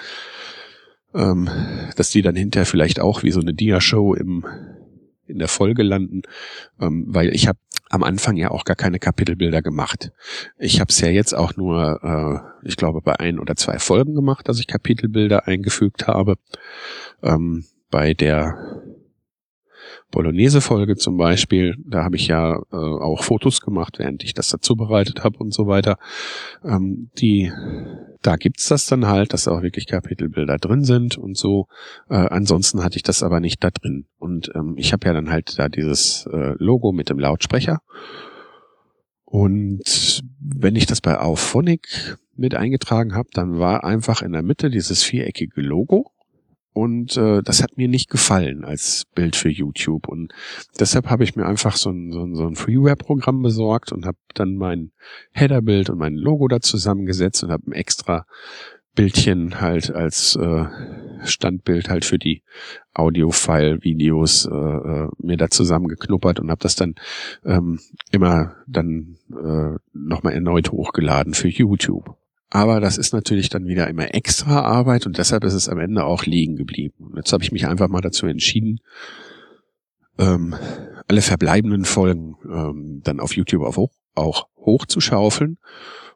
Ähm, 1.15 1.49
dass 1.95 2.09
die 2.09 2.21
dann 2.21 2.35
hinterher 2.35 2.65
vielleicht 2.65 2.99
auch 2.99 3.23
wie 3.23 3.31
so 3.31 3.39
eine 3.39 3.53
Dia-Show 3.53 4.15
im 4.15 4.45
in 5.25 5.39
der 5.39 5.47
Folge 5.47 5.83
landen, 5.83 6.23
ähm, 6.79 7.05
weil 7.07 7.33
ich 7.33 7.47
habe 7.47 7.57
am 7.93 8.01
Anfang 8.01 8.37
ja 8.37 8.49
auch 8.49 8.65
gar 8.65 8.75
keine 8.75 8.97
Kapitelbilder 8.97 9.61
gemacht. 9.61 10.11
Ich 10.57 10.79
habe 10.79 10.89
es 10.89 10.99
ja 10.99 11.09
jetzt 11.09 11.33
auch 11.33 11.55
nur, 11.55 11.99
äh, 12.63 12.67
ich 12.67 12.75
glaube, 12.75 13.01
bei 13.01 13.19
ein 13.19 13.37
oder 13.37 13.55
zwei 13.55 13.77
Folgen 13.77 14.15
gemacht, 14.15 14.49
dass 14.49 14.59
ich 14.59 14.65
Kapitelbilder 14.65 15.47
eingefügt 15.47 16.07
habe. 16.07 16.37
Ähm, 17.21 17.65
bei 17.91 18.15
der 18.15 18.81
Bolognese-Folge 20.13 20.95
zum 20.95 21.17
Beispiel, 21.17 21.75
da 21.85 22.03
habe 22.03 22.15
ich 22.15 22.27
ja 22.27 22.55
äh, 22.71 22.75
auch 22.75 23.23
Fotos 23.23 23.61
gemacht, 23.61 23.97
während 23.97 24.23
ich 24.23 24.33
das 24.33 24.49
dazu 24.49 24.75
bereitet 24.75 25.23
habe 25.23 25.39
und 25.39 25.53
so 25.53 25.65
weiter. 25.67 25.97
Ähm, 26.63 27.09
die, 27.17 27.51
da 28.21 28.35
gibt's 28.35 28.69
das 28.69 28.85
dann 28.85 29.07
halt, 29.07 29.33
dass 29.33 29.47
auch 29.47 29.63
wirklich 29.63 29.87
Kapitelbilder 29.87 30.57
drin 30.59 30.83
sind 30.83 31.17
und 31.17 31.35
so. 31.35 31.67
Äh, 32.09 32.15
ansonsten 32.15 32.83
hatte 32.83 32.95
ich 32.95 33.03
das 33.03 33.23
aber 33.23 33.39
nicht 33.39 33.63
da 33.63 33.71
drin. 33.71 34.05
Und 34.19 34.51
ähm, 34.55 34.75
ich 34.77 34.93
habe 34.93 35.07
ja 35.07 35.13
dann 35.13 35.31
halt 35.31 35.57
da 35.57 35.67
dieses 35.67 36.27
äh, 36.31 36.53
Logo 36.59 36.91
mit 36.91 37.09
dem 37.09 37.17
Lautsprecher. 37.17 37.79
Und 39.25 40.21
wenn 40.39 40.75
ich 40.75 40.85
das 40.85 41.01
bei 41.01 41.19
Auphonic 41.19 42.17
mit 42.35 42.53
eingetragen 42.53 43.15
habe, 43.15 43.29
dann 43.33 43.57
war 43.57 43.83
einfach 43.83 44.21
in 44.21 44.31
der 44.31 44.43
Mitte 44.43 44.69
dieses 44.69 45.01
viereckige 45.01 45.59
Logo 45.59 46.12
und 46.73 47.15
äh, 47.17 47.41
das 47.43 47.61
hat 47.61 47.77
mir 47.77 47.87
nicht 47.87 48.09
gefallen 48.09 48.65
als 48.65 49.05
Bild 49.13 49.35
für 49.35 49.49
YouTube. 49.49 50.07
Und 50.07 50.33
deshalb 50.79 51.09
habe 51.09 51.23
ich 51.23 51.35
mir 51.35 51.45
einfach 51.45 51.75
so 51.75 51.91
ein, 51.91 52.11
so 52.11 52.23
ein, 52.23 52.35
so 52.35 52.47
ein 52.47 52.55
Freeware-Programm 52.55 53.41
besorgt 53.41 53.91
und 53.91 54.05
habe 54.05 54.17
dann 54.33 54.55
mein 54.55 54.91
Header-Bild 55.31 55.91
und 55.91 55.99
mein 55.99 56.15
Logo 56.15 56.47
da 56.47 56.61
zusammengesetzt 56.61 57.43
und 57.43 57.51
habe 57.51 57.69
ein 57.69 57.73
extra 57.73 58.25
Bildchen 58.95 59.59
halt 59.61 59.91
als 59.91 60.35
äh, 60.35 60.65
Standbild 61.23 61.89
halt 61.89 62.05
für 62.05 62.19
die 62.19 62.43
Audio-File-Videos 62.93 64.45
äh, 64.45 64.49
äh, 64.51 65.07
mir 65.17 65.37
da 65.37 65.49
zusammengeknuppert 65.49 66.39
und 66.39 66.51
habe 66.51 66.61
das 66.61 66.75
dann 66.75 66.95
ähm, 67.43 67.79
immer 68.11 68.55
dann 68.67 69.17
äh, 69.31 69.77
nochmal 69.93 70.33
erneut 70.33 70.71
hochgeladen 70.71 71.33
für 71.33 71.47
YouTube. 71.47 72.15
Aber 72.53 72.79
das 72.79 72.99
ist 72.99 73.13
natürlich 73.13 73.49
dann 73.49 73.65
wieder 73.65 73.87
immer 73.87 74.13
extra 74.13 74.61
Arbeit 74.61 75.07
und 75.07 75.17
deshalb 75.17 75.43
ist 75.43 75.55
es 75.55 75.67
am 75.67 75.79
Ende 75.79 76.05
auch 76.05 76.27
liegen 76.27 76.55
geblieben. 76.55 76.93
Und 76.99 77.17
jetzt 77.17 77.33
habe 77.33 77.43
ich 77.43 77.51
mich 77.51 77.65
einfach 77.65 77.87
mal 77.87 78.01
dazu 78.01 78.27
entschieden, 78.27 78.79
ähm, 80.19 80.53
alle 81.07 81.23
verbleibenden 81.23 81.83
Folgen 81.83 82.35
ähm, 82.45 83.01
dann 83.03 83.19
auf 83.19 83.35
YouTube 83.35 83.63
auch, 83.63 83.89
auch 84.13 84.49
hochzuschaufeln 84.55 85.57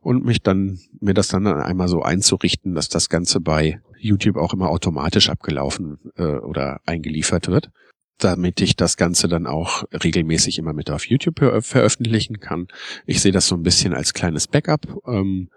und 0.02 0.26
mich 0.26 0.44
dann, 0.44 0.78
mir 1.00 1.16
das 1.16 1.28
dann 1.30 1.48
einmal 1.48 1.88
so 1.88 2.04
einzurichten, 2.04 2.76
dass 2.76 2.88
das 2.88 3.10
Ganze 3.10 3.42
bei 3.42 3.82
YouTube 3.98 4.38
auch 4.38 4.54
immer 4.54 4.70
automatisch 4.70 5.32
abgelaufen 5.32 5.98
äh, 6.18 6.38
oder 6.38 6.82
eingeliefert 6.86 7.48
wird 7.48 7.72
damit 8.20 8.62
ich 8.62 8.76
das 8.76 8.98
Ganze 8.98 9.28
dann 9.28 9.46
auch 9.46 9.84
regelmäßig 9.92 10.58
immer 10.58 10.74
mit 10.74 10.90
auf 10.90 11.06
YouTube 11.06 11.40
veröffentlichen 11.64 12.40
kann. 12.40 12.68
Ich 13.06 13.22
sehe 13.22 13.32
das 13.32 13.48
so 13.48 13.54
ein 13.54 13.62
bisschen 13.62 13.94
als 13.94 14.16
kleines 14.16 14.48
Backup. 14.48 14.88
Ähm, 15.06 15.50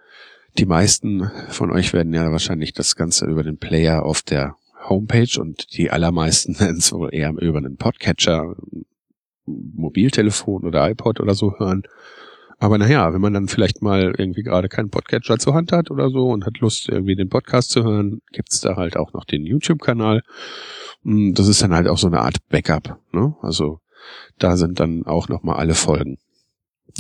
die 0.59 0.67
meisten 0.67 1.31
von 1.49 1.71
euch 1.71 1.93
werden 1.93 2.13
ja 2.13 2.31
wahrscheinlich 2.33 2.73
das 2.73 2.97
Ganze 2.97 3.27
über 3.27 3.43
den 3.43 3.59
Player 3.59 4.05
auf 4.05 4.23
der 4.23 4.57
Homepage 4.89 5.41
und 5.41 5.77
die 5.77 5.91
allermeisten 5.91 6.59
werden 6.61 6.79
es 6.79 6.93
wohl 6.93 7.11
eher 7.13 7.33
über 7.41 7.59
einen 7.59 7.77
Podcatcher, 7.77 8.57
Mobiltelefon 9.47 10.65
oder 10.65 10.89
iPod 10.91 11.21
oder 11.21 11.35
so 11.35 11.59
hören. 11.59 11.83
Aber 12.59 12.77
naja, 12.77 13.13
wenn 13.15 13.23
man 13.23 13.33
dann 13.33 13.49
vielleicht 13.49 13.81
mal 13.81 14.15
irgendwie 14.19 14.43
gerade 14.43 14.69
keinen 14.69 14.91
Podcatcher 14.91 15.39
zur 15.39 15.55
Hand 15.55 15.73
hat 15.73 15.91
oder 15.91 16.11
so 16.11 16.29
und 16.29 16.45
hat 16.45 16.59
Lust, 16.59 16.91
irgendwie 16.91 17.17
den 17.17 17.31
Podcast 17.31 17.71
zu 17.71 17.83
hören, 17.83 18.21
gibt's 18.33 18.61
da 18.61 18.77
halt 18.77 18.99
auch 18.99 19.15
noch 19.15 19.25
den 19.25 19.47
YouTube-Kanal. 19.47 20.23
Hm, 21.03 21.33
das 21.35 21.49
ist 21.49 21.63
dann 21.63 21.73
halt 21.73 21.89
auch 21.89 21.97
so 21.97 22.07
eine 22.07 22.21
Art 22.21 22.37
Backup. 22.51 23.01
Ne? 23.13 23.35
Also 23.41 23.81
da 24.39 24.59
sind 24.59 24.79
dann 24.79 25.07
auch 25.07 25.29
nochmal 25.29 25.57
alle 25.57 25.75
Folgen. 25.75 26.19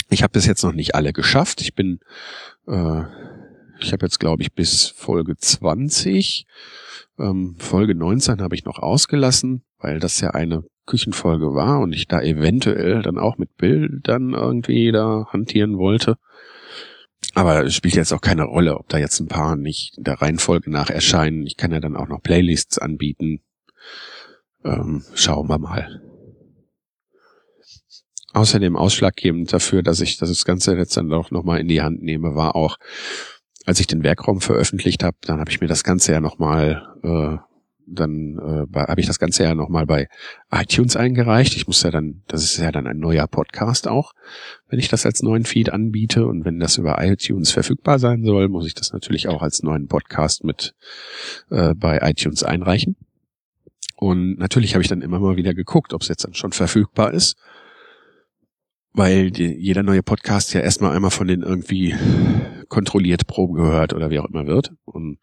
Ich 0.09 0.23
habe 0.23 0.33
bis 0.33 0.47
jetzt 0.47 0.63
noch 0.63 0.73
nicht 0.73 0.95
alle 0.95 1.13
geschafft. 1.13 1.61
Ich 1.61 1.75
bin 1.75 2.01
äh, 2.67 3.03
ich 3.83 3.93
habe 3.93 4.07
jetzt, 4.07 4.21
glaube 4.21 4.43
ich, 4.43 4.53
bis 4.53 4.88
Folge 4.88 5.37
20. 5.37 6.47
Ähm, 7.19 7.57
Folge 7.59 7.95
19 7.95 8.40
habe 8.40 8.55
ich 8.55 8.64
noch 8.64 8.79
ausgelassen, 8.79 9.62
weil 9.79 10.01
das 10.01 10.21
ja 10.21 10.31
eine 10.31 10.64
Küchenfolge 10.87 11.55
war 11.55 11.81
und 11.81 11.93
ich 11.93 12.09
da 12.09 12.21
eventuell 12.21 13.03
dann 13.03 13.19
auch 13.19 13.38
mit 13.38 13.57
Bildern 13.57 14.35
irgendwie 14.35 14.90
da 14.90 15.27
hantieren 15.31 15.79
wollte. 15.79 16.16
Aber 17.35 17.64
es 17.64 17.75
spielt 17.75 17.95
jetzt 17.95 18.12
auch 18.12 18.21
keine 18.21 18.45
Rolle, 18.45 18.77
ob 18.77 18.88
da 18.88 18.99
jetzt 18.99 19.21
ein 19.21 19.29
paar 19.29 19.57
nicht 19.57 19.95
der 19.99 20.21
Reihenfolge 20.21 20.71
nach 20.71 20.90
erscheinen. 20.90 21.47
Ich 21.47 21.57
kann 21.57 21.71
ja 21.71 21.81
dann 21.81 21.97
auch 21.97 22.09
noch 22.09 22.23
Playlists 22.23 22.79
anbieten. 22.79 23.40
Ähm, 24.64 25.05
schauen 25.14 25.49
wir 25.49 25.59
mal. 25.59 26.03
Außerdem 28.33 28.77
ausschlaggebend 28.77 29.53
dafür, 29.53 29.83
dass 29.83 30.01
ich 30.01 30.16
das 30.16 30.45
Ganze 30.45 30.77
jetzt 30.77 30.97
dann 30.97 31.09
doch 31.09 31.31
nochmal 31.31 31.61
in 31.61 31.69
die 31.69 31.83
Hand 31.83 32.03
nehme, 32.03 32.35
war 32.35 32.55
auch, 32.55 32.79
als 33.66 33.81
ich 33.81 33.87
den 33.87 34.03
Werkraum 34.03 34.40
veröffentlicht 34.40 35.05
habe, 35.05 35.16
dann 35.23 35.40
habe 35.40 35.51
ich 35.51 35.61
mir 35.61 35.66
das 35.66 35.85
Ganze 35.85 36.12
ja 36.12 36.20
nochmal, 36.20 36.83
äh, 37.03 37.37
dann 37.87 38.38
äh, 38.73 38.79
habe 38.79 39.01
ich 39.01 39.07
das 39.07 39.18
Ganze 39.18 39.42
ja 39.42 39.55
nochmal 39.55 39.85
bei 39.85 40.09
iTunes 40.51 40.96
eingereicht. 40.96 41.57
Ich 41.57 41.66
muss 41.66 41.83
ja 41.83 41.90
dann, 41.90 42.23
das 42.29 42.44
ist 42.44 42.59
ja 42.59 42.70
dann 42.73 42.87
ein 42.87 42.99
neuer 42.99 43.27
Podcast 43.27 43.88
auch, 43.88 44.12
wenn 44.68 44.79
ich 44.79 44.88
das 44.88 45.05
als 45.05 45.23
neuen 45.23 45.44
Feed 45.44 45.73
anbiete 45.73 46.27
und 46.27 46.44
wenn 46.44 46.61
das 46.61 46.79
über 46.79 47.03
iTunes 47.03 47.51
verfügbar 47.51 47.99
sein 47.99 48.25
soll, 48.25 48.49
muss 48.49 48.66
ich 48.66 48.75
das 48.75 48.92
natürlich 48.92 49.29
auch 49.29 49.42
als 49.42 49.62
neuen 49.62 49.88
Podcast 49.88 50.44
mit 50.44 50.75
äh, 51.51 51.75
bei 51.75 51.99
iTunes 52.03 52.44
einreichen. 52.44 52.96
Und 53.96 54.38
natürlich 54.38 54.75
habe 54.75 54.83
ich 54.83 54.88
dann 54.88 55.03
immer 55.03 55.18
mal 55.18 55.37
wieder 55.37 55.53
geguckt, 55.53 55.92
ob 55.92 56.01
es 56.01 56.09
jetzt 56.09 56.25
dann 56.25 56.35
schon 56.35 56.53
verfügbar 56.53 57.12
ist 57.12 57.37
weil 58.92 59.31
die, 59.31 59.46
jeder 59.46 59.83
neue 59.83 60.03
Podcast 60.03 60.53
ja 60.55 60.61
erstmal 60.61 60.94
einmal 60.94 61.11
von 61.11 61.26
den 61.26 61.42
irgendwie 61.42 61.94
kontrolliert 62.68 63.26
Probe 63.26 63.61
gehört 63.61 63.92
oder 63.92 64.11
wie 64.11 64.18
auch 64.18 64.29
immer 64.29 64.46
wird. 64.46 64.72
Und 64.85 65.18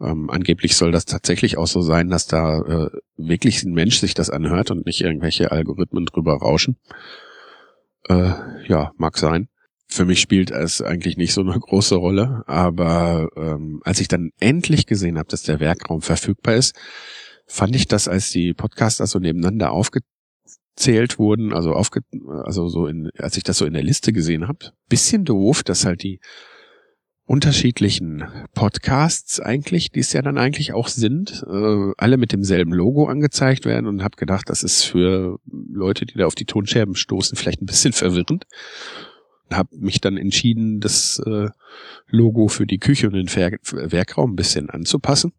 ähm, 0.00 0.30
angeblich 0.30 0.76
soll 0.76 0.92
das 0.92 1.04
tatsächlich 1.04 1.58
auch 1.58 1.66
so 1.66 1.82
sein, 1.82 2.08
dass 2.08 2.26
da 2.26 2.60
äh, 2.60 2.90
wirklich 3.16 3.62
ein 3.62 3.72
Mensch 3.72 3.98
sich 3.98 4.14
das 4.14 4.30
anhört 4.30 4.70
und 4.70 4.86
nicht 4.86 5.00
irgendwelche 5.02 5.52
Algorithmen 5.52 6.06
drüber 6.06 6.34
rauschen. 6.36 6.76
Äh, 8.08 8.32
ja, 8.66 8.92
mag 8.96 9.18
sein. 9.18 9.48
Für 9.86 10.04
mich 10.04 10.20
spielt 10.20 10.50
es 10.52 10.80
eigentlich 10.80 11.16
nicht 11.16 11.34
so 11.34 11.40
eine 11.40 11.58
große 11.58 11.96
Rolle, 11.96 12.44
aber 12.46 13.28
ähm, 13.36 13.80
als 13.84 14.00
ich 14.00 14.08
dann 14.08 14.30
endlich 14.38 14.86
gesehen 14.86 15.18
habe, 15.18 15.28
dass 15.28 15.42
der 15.42 15.58
Werkraum 15.58 16.00
verfügbar 16.00 16.54
ist, 16.54 16.76
fand 17.46 17.74
ich 17.74 17.88
das, 17.88 18.06
als 18.06 18.30
die 18.30 18.54
Podcaster 18.54 19.06
so 19.06 19.18
nebeneinander 19.18 19.72
aufge 19.72 20.00
aufgezählt 20.80 21.18
wurden, 21.18 21.52
also 21.52 21.74
aufge, 21.74 22.00
also 22.44 22.68
so 22.68 22.86
in, 22.86 23.10
als 23.18 23.36
ich 23.36 23.42
das 23.42 23.58
so 23.58 23.66
in 23.66 23.74
der 23.74 23.82
Liste 23.82 24.12
gesehen 24.12 24.48
habe, 24.48 24.72
bisschen 24.88 25.26
doof, 25.26 25.62
dass 25.62 25.84
halt 25.84 26.02
die 26.02 26.20
unterschiedlichen 27.26 28.24
Podcasts 28.54 29.40
eigentlich, 29.40 29.92
die 29.92 30.00
es 30.00 30.14
ja 30.14 30.22
dann 30.22 30.38
eigentlich 30.38 30.72
auch 30.72 30.88
sind, 30.88 31.44
äh, 31.46 31.92
alle 31.98 32.16
mit 32.16 32.32
demselben 32.32 32.72
Logo 32.72 33.06
angezeigt 33.06 33.66
werden 33.66 33.86
und 33.86 34.02
habe 34.02 34.16
gedacht, 34.16 34.48
das 34.48 34.62
ist 34.62 34.84
für 34.84 35.38
Leute, 35.44 36.06
die 36.06 36.14
da 36.14 36.26
auf 36.26 36.34
die 36.34 36.46
Tonscherben 36.46 36.94
stoßen, 36.94 37.36
vielleicht 37.36 37.60
ein 37.60 37.66
bisschen 37.66 37.92
verwirrend. 37.92 38.46
Habe 39.52 39.76
mich 39.76 40.00
dann 40.00 40.16
entschieden, 40.16 40.80
das 40.80 41.20
äh, 41.26 41.48
Logo 42.08 42.48
für 42.48 42.66
die 42.66 42.78
Küche 42.78 43.08
und 43.08 43.14
den 43.14 43.28
Werkraum 43.28 44.32
ein 44.32 44.36
bisschen 44.36 44.70
anzupassen. 44.70 45.32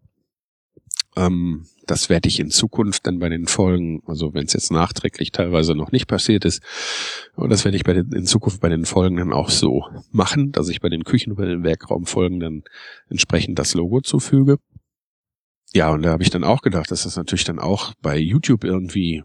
Ähm, 1.15 1.65
das 1.87 2.09
werde 2.09 2.29
ich 2.29 2.39
in 2.39 2.49
Zukunft 2.49 3.05
dann 3.05 3.19
bei 3.19 3.29
den 3.29 3.47
Folgen, 3.47 4.01
also 4.05 4.33
wenn 4.33 4.45
es 4.45 4.53
jetzt 4.53 4.71
nachträglich 4.71 5.31
teilweise 5.31 5.75
noch 5.75 5.91
nicht 5.91 6.07
passiert 6.07 6.45
ist, 6.45 6.61
aber 7.35 7.49
das 7.49 7.65
werde 7.65 7.75
ich 7.75 7.83
bei 7.83 7.93
den, 7.93 8.11
in 8.13 8.25
Zukunft 8.25 8.61
bei 8.61 8.69
den 8.69 8.85
Folgen 8.85 9.17
dann 9.17 9.33
auch 9.33 9.49
so 9.49 9.83
machen, 10.11 10.51
dass 10.51 10.69
ich 10.69 10.79
bei 10.79 10.89
den 10.89 11.03
Küchen- 11.03 11.31
und 11.31 11.37
bei 11.37 11.45
den 11.45 11.63
Werkraumfolgen 11.63 12.39
dann 12.39 12.63
entsprechend 13.09 13.59
das 13.59 13.73
Logo 13.73 14.01
zufüge. 14.01 14.57
Ja, 15.73 15.91
und 15.91 16.03
da 16.03 16.11
habe 16.11 16.23
ich 16.23 16.29
dann 16.29 16.43
auch 16.43 16.61
gedacht, 16.61 16.91
dass 16.91 17.03
das 17.03 17.15
natürlich 17.15 17.45
dann 17.45 17.59
auch 17.59 17.93
bei 18.01 18.17
YouTube 18.17 18.63
irgendwie 18.63 19.23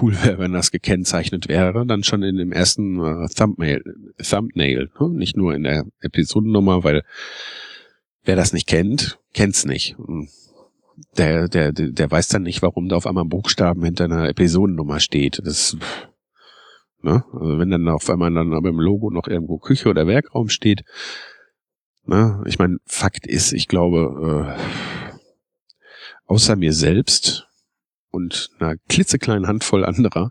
cool 0.00 0.14
wäre, 0.24 0.38
wenn 0.38 0.52
das 0.52 0.70
gekennzeichnet 0.70 1.48
wäre, 1.48 1.86
dann 1.86 2.04
schon 2.04 2.22
in 2.22 2.36
dem 2.36 2.52
ersten 2.52 3.00
äh, 3.00 3.28
Thumbnail, 3.28 3.82
Thumbnail, 4.22 4.90
ne? 4.98 5.08
nicht 5.10 5.36
nur 5.36 5.54
in 5.54 5.62
der 5.62 5.84
Episodennummer, 6.00 6.84
weil 6.84 7.02
wer 8.24 8.36
das 8.36 8.52
nicht 8.52 8.66
kennt, 8.66 9.18
kennt's 9.32 9.64
nicht. 9.64 9.96
Der, 11.16 11.48
der, 11.48 11.72
der 11.72 12.10
weiß 12.10 12.28
dann 12.28 12.42
nicht, 12.42 12.62
warum 12.62 12.88
da 12.88 12.96
auf 12.96 13.06
einmal 13.06 13.24
Buchstaben 13.24 13.84
hinter 13.84 14.04
einer 14.04 14.28
Episodennummer 14.28 15.00
steht. 15.00 15.40
Das, 15.44 15.76
ne? 17.02 17.24
Also 17.32 17.58
wenn 17.58 17.70
dann 17.70 17.88
auf 17.88 18.08
einmal 18.10 18.32
dann 18.32 18.52
aber 18.52 18.68
im 18.68 18.80
Logo 18.80 19.10
noch 19.10 19.26
irgendwo 19.26 19.58
Küche 19.58 19.88
oder 19.88 20.06
Werkraum 20.06 20.48
steht, 20.48 20.84
ne? 22.04 22.42
Ich 22.46 22.58
meine, 22.58 22.78
Fakt 22.86 23.26
ist, 23.26 23.52
ich 23.52 23.66
glaube, 23.66 24.56
äh, 24.56 25.18
außer 26.26 26.56
mir 26.56 26.72
selbst 26.72 27.48
und 28.10 28.50
einer 28.58 28.76
klitzekleinen 28.88 29.48
Handvoll 29.48 29.84
anderer 29.84 30.30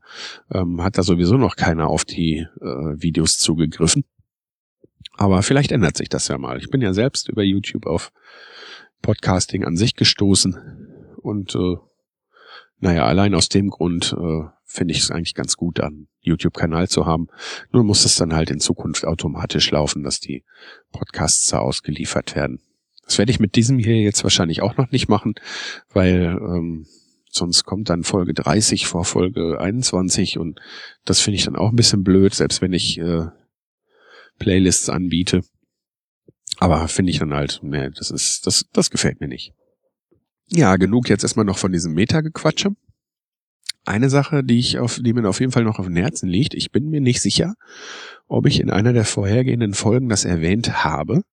ähm, 0.52 0.82
hat 0.82 0.98
da 0.98 1.04
sowieso 1.04 1.38
noch 1.38 1.58
keiner 1.58 1.88
auf 1.88 2.06
die 2.06 2.48
äh, 2.62 2.66
Videos 2.66 3.38
zugegriffen. 3.38 4.06
Aber 5.18 5.44
vielleicht 5.44 5.72
ändert 5.72 5.98
sich 5.98 6.10
das 6.10 6.28
ja 6.30 6.38
mal. 6.38 6.58
Ich 6.58 6.70
bin 6.70 6.82
ja 6.82 6.94
selbst 6.94 7.30
über 7.30 7.44
YouTube 7.44 7.86
auf 7.86 8.12
Podcasting 9.04 9.64
an 9.66 9.78
sich 9.78 9.96
gestoßen 9.96 10.58
und 11.22 11.54
äh, 11.54 11.76
naja, 12.80 13.06
allein 13.06 13.36
aus 13.36 13.48
dem 13.50 13.70
Grund 13.70 14.14
äh, 14.20 14.44
finde 14.66 14.94
ich 14.94 15.02
es 15.02 15.12
eigentlich 15.12 15.36
ganz 15.36 15.56
gut, 15.56 15.80
einen 15.80 16.08
YouTube-Kanal 16.22 16.90
zu 16.90 17.06
haben. 17.06 17.28
Nur 17.72 17.84
muss 17.84 18.06
es 18.06 18.16
dann 18.16 18.34
halt 18.34 18.50
in 18.50 18.60
Zukunft 18.60 19.06
automatisch 19.06 19.70
laufen, 19.72 20.04
dass 20.04 20.20
die 20.20 20.44
Podcasts 20.92 21.48
da 21.50 21.60
ausgeliefert 21.60 22.36
werden. 22.36 22.60
Das 23.06 23.18
werde 23.18 23.32
ich 23.32 23.40
mit 23.40 23.56
diesem 23.56 23.78
hier 23.78 24.02
jetzt 24.02 24.24
wahrscheinlich 24.24 24.62
auch 24.62 24.78
noch 24.78 24.92
nicht 24.92 25.08
machen, 25.08 25.36
weil 25.94 26.38
ähm, 26.42 26.88
sonst 27.30 27.64
kommt 27.66 27.90
dann 27.90 28.04
Folge 28.04 28.34
30 28.34 28.86
vor 28.88 29.06
Folge 29.06 29.60
21 29.60 30.38
und 30.38 30.60
das 31.06 31.20
finde 31.20 31.36
ich 31.36 31.46
dann 31.46 31.56
auch 31.56 31.70
ein 31.70 31.76
bisschen 31.76 32.04
blöd, 32.04 32.34
selbst 32.34 32.62
wenn 32.62 32.74
ich 32.74 32.98
äh, 32.98 33.28
Playlists 34.40 34.90
anbiete. 34.90 35.42
Aber 36.64 36.88
finde 36.88 37.12
ich 37.12 37.20
dann 37.20 37.34
halt, 37.34 37.60
nee, 37.62 37.90
das 37.90 38.10
ist, 38.10 38.48
das, 38.48 38.64
das 38.72 38.90
gefällt 38.90 39.20
mir 39.20 39.28
nicht. 39.28 39.52
Ja, 40.48 40.78
genug 40.78 41.10
jetzt 41.10 41.24
erstmal 41.24 41.44
noch 41.44 41.58
von 41.58 41.74
diesem 41.74 41.94
Meta-Gequatsche. 41.94 42.70
Eine 43.84 44.10
Sache, 44.10 44.46
die 44.46 44.60
ich 44.60 44.80
auf, 44.80 44.98
die 45.04 45.12
mir 45.12 45.28
auf 45.28 45.42
jeden 45.42 45.52
Fall 45.52 45.66
noch 45.66 45.78
auf 45.78 45.88
dem 45.88 45.98
Herzen 45.98 46.30
liegt, 46.30 46.54
ich 46.54 46.72
bin 46.72 46.90
mir 46.90 47.02
nicht 47.02 47.22
sicher, 47.22 47.56
ob 48.30 48.46
ich 48.46 48.62
in 48.62 48.70
einer 48.70 48.94
der 48.94 49.04
vorhergehenden 49.04 49.74
Folgen 49.74 50.08
das 50.08 50.24
erwähnt 50.24 50.86
habe 50.86 51.24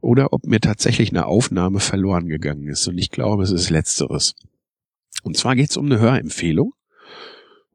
oder 0.00 0.32
ob 0.32 0.44
mir 0.44 0.58
tatsächlich 0.58 1.10
eine 1.10 1.26
Aufnahme 1.26 1.78
verloren 1.78 2.26
gegangen 2.26 2.66
ist. 2.66 2.88
Und 2.88 2.98
ich 2.98 3.12
glaube, 3.12 3.44
es 3.44 3.52
ist 3.52 3.70
letzteres. 3.70 4.34
Und 5.22 5.36
zwar 5.36 5.54
geht 5.54 5.70
es 5.70 5.76
um 5.76 5.86
eine 5.86 6.00
Hörempfehlung. 6.00 6.72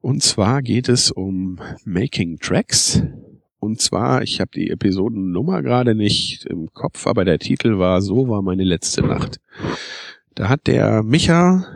Und 0.02 0.22
zwar 0.22 0.60
geht 0.60 0.90
es 0.90 1.10
um 1.10 1.60
Making 1.86 2.40
Tracks. 2.40 3.02
Und 3.60 3.80
zwar, 3.80 4.22
ich 4.22 4.40
habe 4.40 4.50
die 4.54 4.70
Episodennummer 4.70 5.62
gerade 5.62 5.94
nicht 5.94 6.46
im 6.46 6.72
Kopf, 6.72 7.06
aber 7.06 7.24
der 7.24 7.38
Titel 7.38 7.78
war 7.78 8.00
So 8.00 8.28
war 8.28 8.42
meine 8.42 8.64
letzte 8.64 9.02
Nacht. 9.02 9.38
Da 10.34 10.48
hat 10.48 10.66
der 10.66 11.02
Micha 11.02 11.66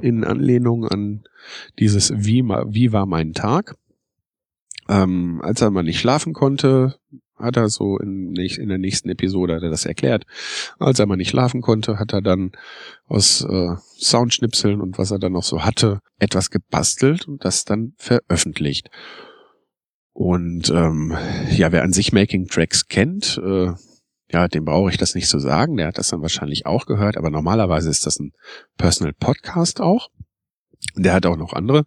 in 0.00 0.24
Anlehnung 0.24 0.86
an 0.86 1.24
dieses 1.78 2.12
Wie, 2.16 2.42
wie 2.42 2.92
war 2.92 3.06
mein 3.06 3.34
Tag, 3.34 3.76
ähm, 4.88 5.40
als 5.42 5.60
er 5.60 5.70
mal 5.70 5.82
nicht 5.82 6.00
schlafen 6.00 6.32
konnte, 6.32 6.96
hat 7.38 7.56
er 7.56 7.68
so 7.68 7.98
in, 7.98 8.34
in 8.34 8.68
der 8.68 8.78
nächsten 8.78 9.10
Episode 9.10 9.56
hat 9.56 9.62
er 9.62 9.70
das 9.70 9.84
erklärt. 9.84 10.24
Als 10.78 10.98
er 10.98 11.06
mal 11.06 11.16
nicht 11.16 11.30
schlafen 11.30 11.60
konnte, 11.60 11.98
hat 11.98 12.12
er 12.12 12.22
dann 12.22 12.52
aus 13.06 13.42
äh, 13.42 13.76
Soundschnipseln 13.98 14.80
und 14.80 14.96
was 14.96 15.10
er 15.10 15.18
dann 15.18 15.32
noch 15.32 15.42
so 15.42 15.64
hatte, 15.64 16.00
etwas 16.18 16.50
gebastelt 16.50 17.28
und 17.28 17.44
das 17.44 17.64
dann 17.64 17.92
veröffentlicht. 17.98 18.88
Und 20.16 20.70
ähm, 20.70 21.14
ja, 21.50 21.72
wer 21.72 21.82
an 21.82 21.92
sich 21.92 22.10
Making 22.10 22.46
Tracks 22.46 22.88
kennt, 22.88 23.38
äh, 23.44 23.74
ja, 24.32 24.48
dem 24.48 24.64
brauche 24.64 24.88
ich 24.88 24.96
das 24.96 25.14
nicht 25.14 25.28
zu 25.28 25.38
sagen. 25.38 25.76
Der 25.76 25.88
hat 25.88 25.98
das 25.98 26.08
dann 26.08 26.22
wahrscheinlich 26.22 26.64
auch 26.64 26.86
gehört, 26.86 27.18
aber 27.18 27.28
normalerweise 27.28 27.90
ist 27.90 28.06
das 28.06 28.18
ein 28.18 28.32
Personal 28.78 29.12
Podcast 29.12 29.82
auch. 29.82 30.08
Der 30.96 31.12
hat 31.12 31.26
auch 31.26 31.36
noch 31.36 31.52
andere 31.52 31.84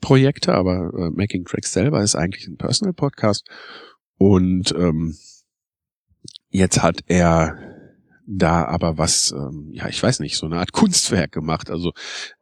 Projekte, 0.00 0.52
aber 0.52 0.90
äh, 0.98 1.10
Making 1.10 1.44
Tracks 1.44 1.72
selber 1.72 2.02
ist 2.02 2.16
eigentlich 2.16 2.48
ein 2.48 2.56
Personal 2.56 2.92
Podcast. 2.92 3.46
Und 4.18 4.74
ähm, 4.76 5.16
jetzt 6.48 6.82
hat 6.82 7.04
er 7.06 7.69
da 8.32 8.64
aber 8.64 8.96
was, 8.96 9.32
ähm, 9.32 9.70
ja, 9.72 9.88
ich 9.88 10.00
weiß 10.00 10.20
nicht, 10.20 10.36
so 10.36 10.46
eine 10.46 10.58
Art 10.58 10.72
Kunstwerk 10.72 11.32
gemacht. 11.32 11.68
Also 11.68 11.92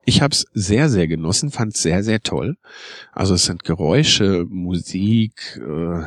ich 0.05 0.21
habe 0.21 0.33
es 0.33 0.45
sehr, 0.53 0.91
sehr 0.91 1.09
genossen, 1.09 1.51
fand 1.51 1.75
es 1.75 1.83
sehr, 1.83 2.05
sehr 2.05 2.21
toll. 2.21 2.57
Also 3.13 3.35
es 3.35 3.47
sind 3.47 3.65
Geräusche, 3.65 4.45
Musik, 4.49 5.59
äh, 5.67 6.03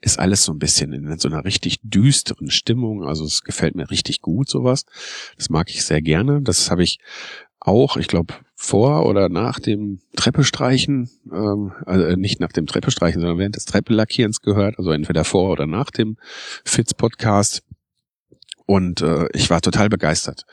ist 0.00 0.18
alles 0.18 0.44
so 0.44 0.52
ein 0.52 0.58
bisschen 0.58 0.92
in 0.92 1.18
so 1.18 1.28
einer 1.28 1.44
richtig 1.44 1.80
düsteren 1.82 2.50
Stimmung. 2.50 3.04
Also 3.04 3.24
es 3.24 3.42
gefällt 3.42 3.74
mir 3.74 3.90
richtig 3.90 4.22
gut, 4.22 4.48
sowas. 4.48 4.84
Das 5.36 5.50
mag 5.50 5.68
ich 5.70 5.84
sehr 5.84 6.00
gerne. 6.00 6.40
Das 6.42 6.70
habe 6.70 6.82
ich 6.82 6.98
auch, 7.60 7.96
ich 7.96 8.08
glaube, 8.08 8.34
vor 8.54 9.06
oder 9.06 9.28
nach 9.28 9.60
dem 9.60 10.00
Treppestreichen, 10.16 11.10
ähm, 11.30 11.72
also 11.84 12.16
nicht 12.16 12.40
nach 12.40 12.52
dem 12.52 12.66
Treppestreichen, 12.66 13.20
sondern 13.20 13.38
während 13.38 13.56
des 13.56 13.66
Treppelackierens 13.66 14.40
gehört, 14.40 14.78
also 14.78 14.92
entweder 14.92 15.24
vor 15.24 15.50
oder 15.50 15.66
nach 15.66 15.90
dem 15.90 16.16
Fitz-Podcast. 16.64 17.62
Und 18.66 19.00
äh, 19.00 19.26
ich 19.32 19.50
war 19.50 19.60
total 19.60 19.88
begeistert. 19.88 20.44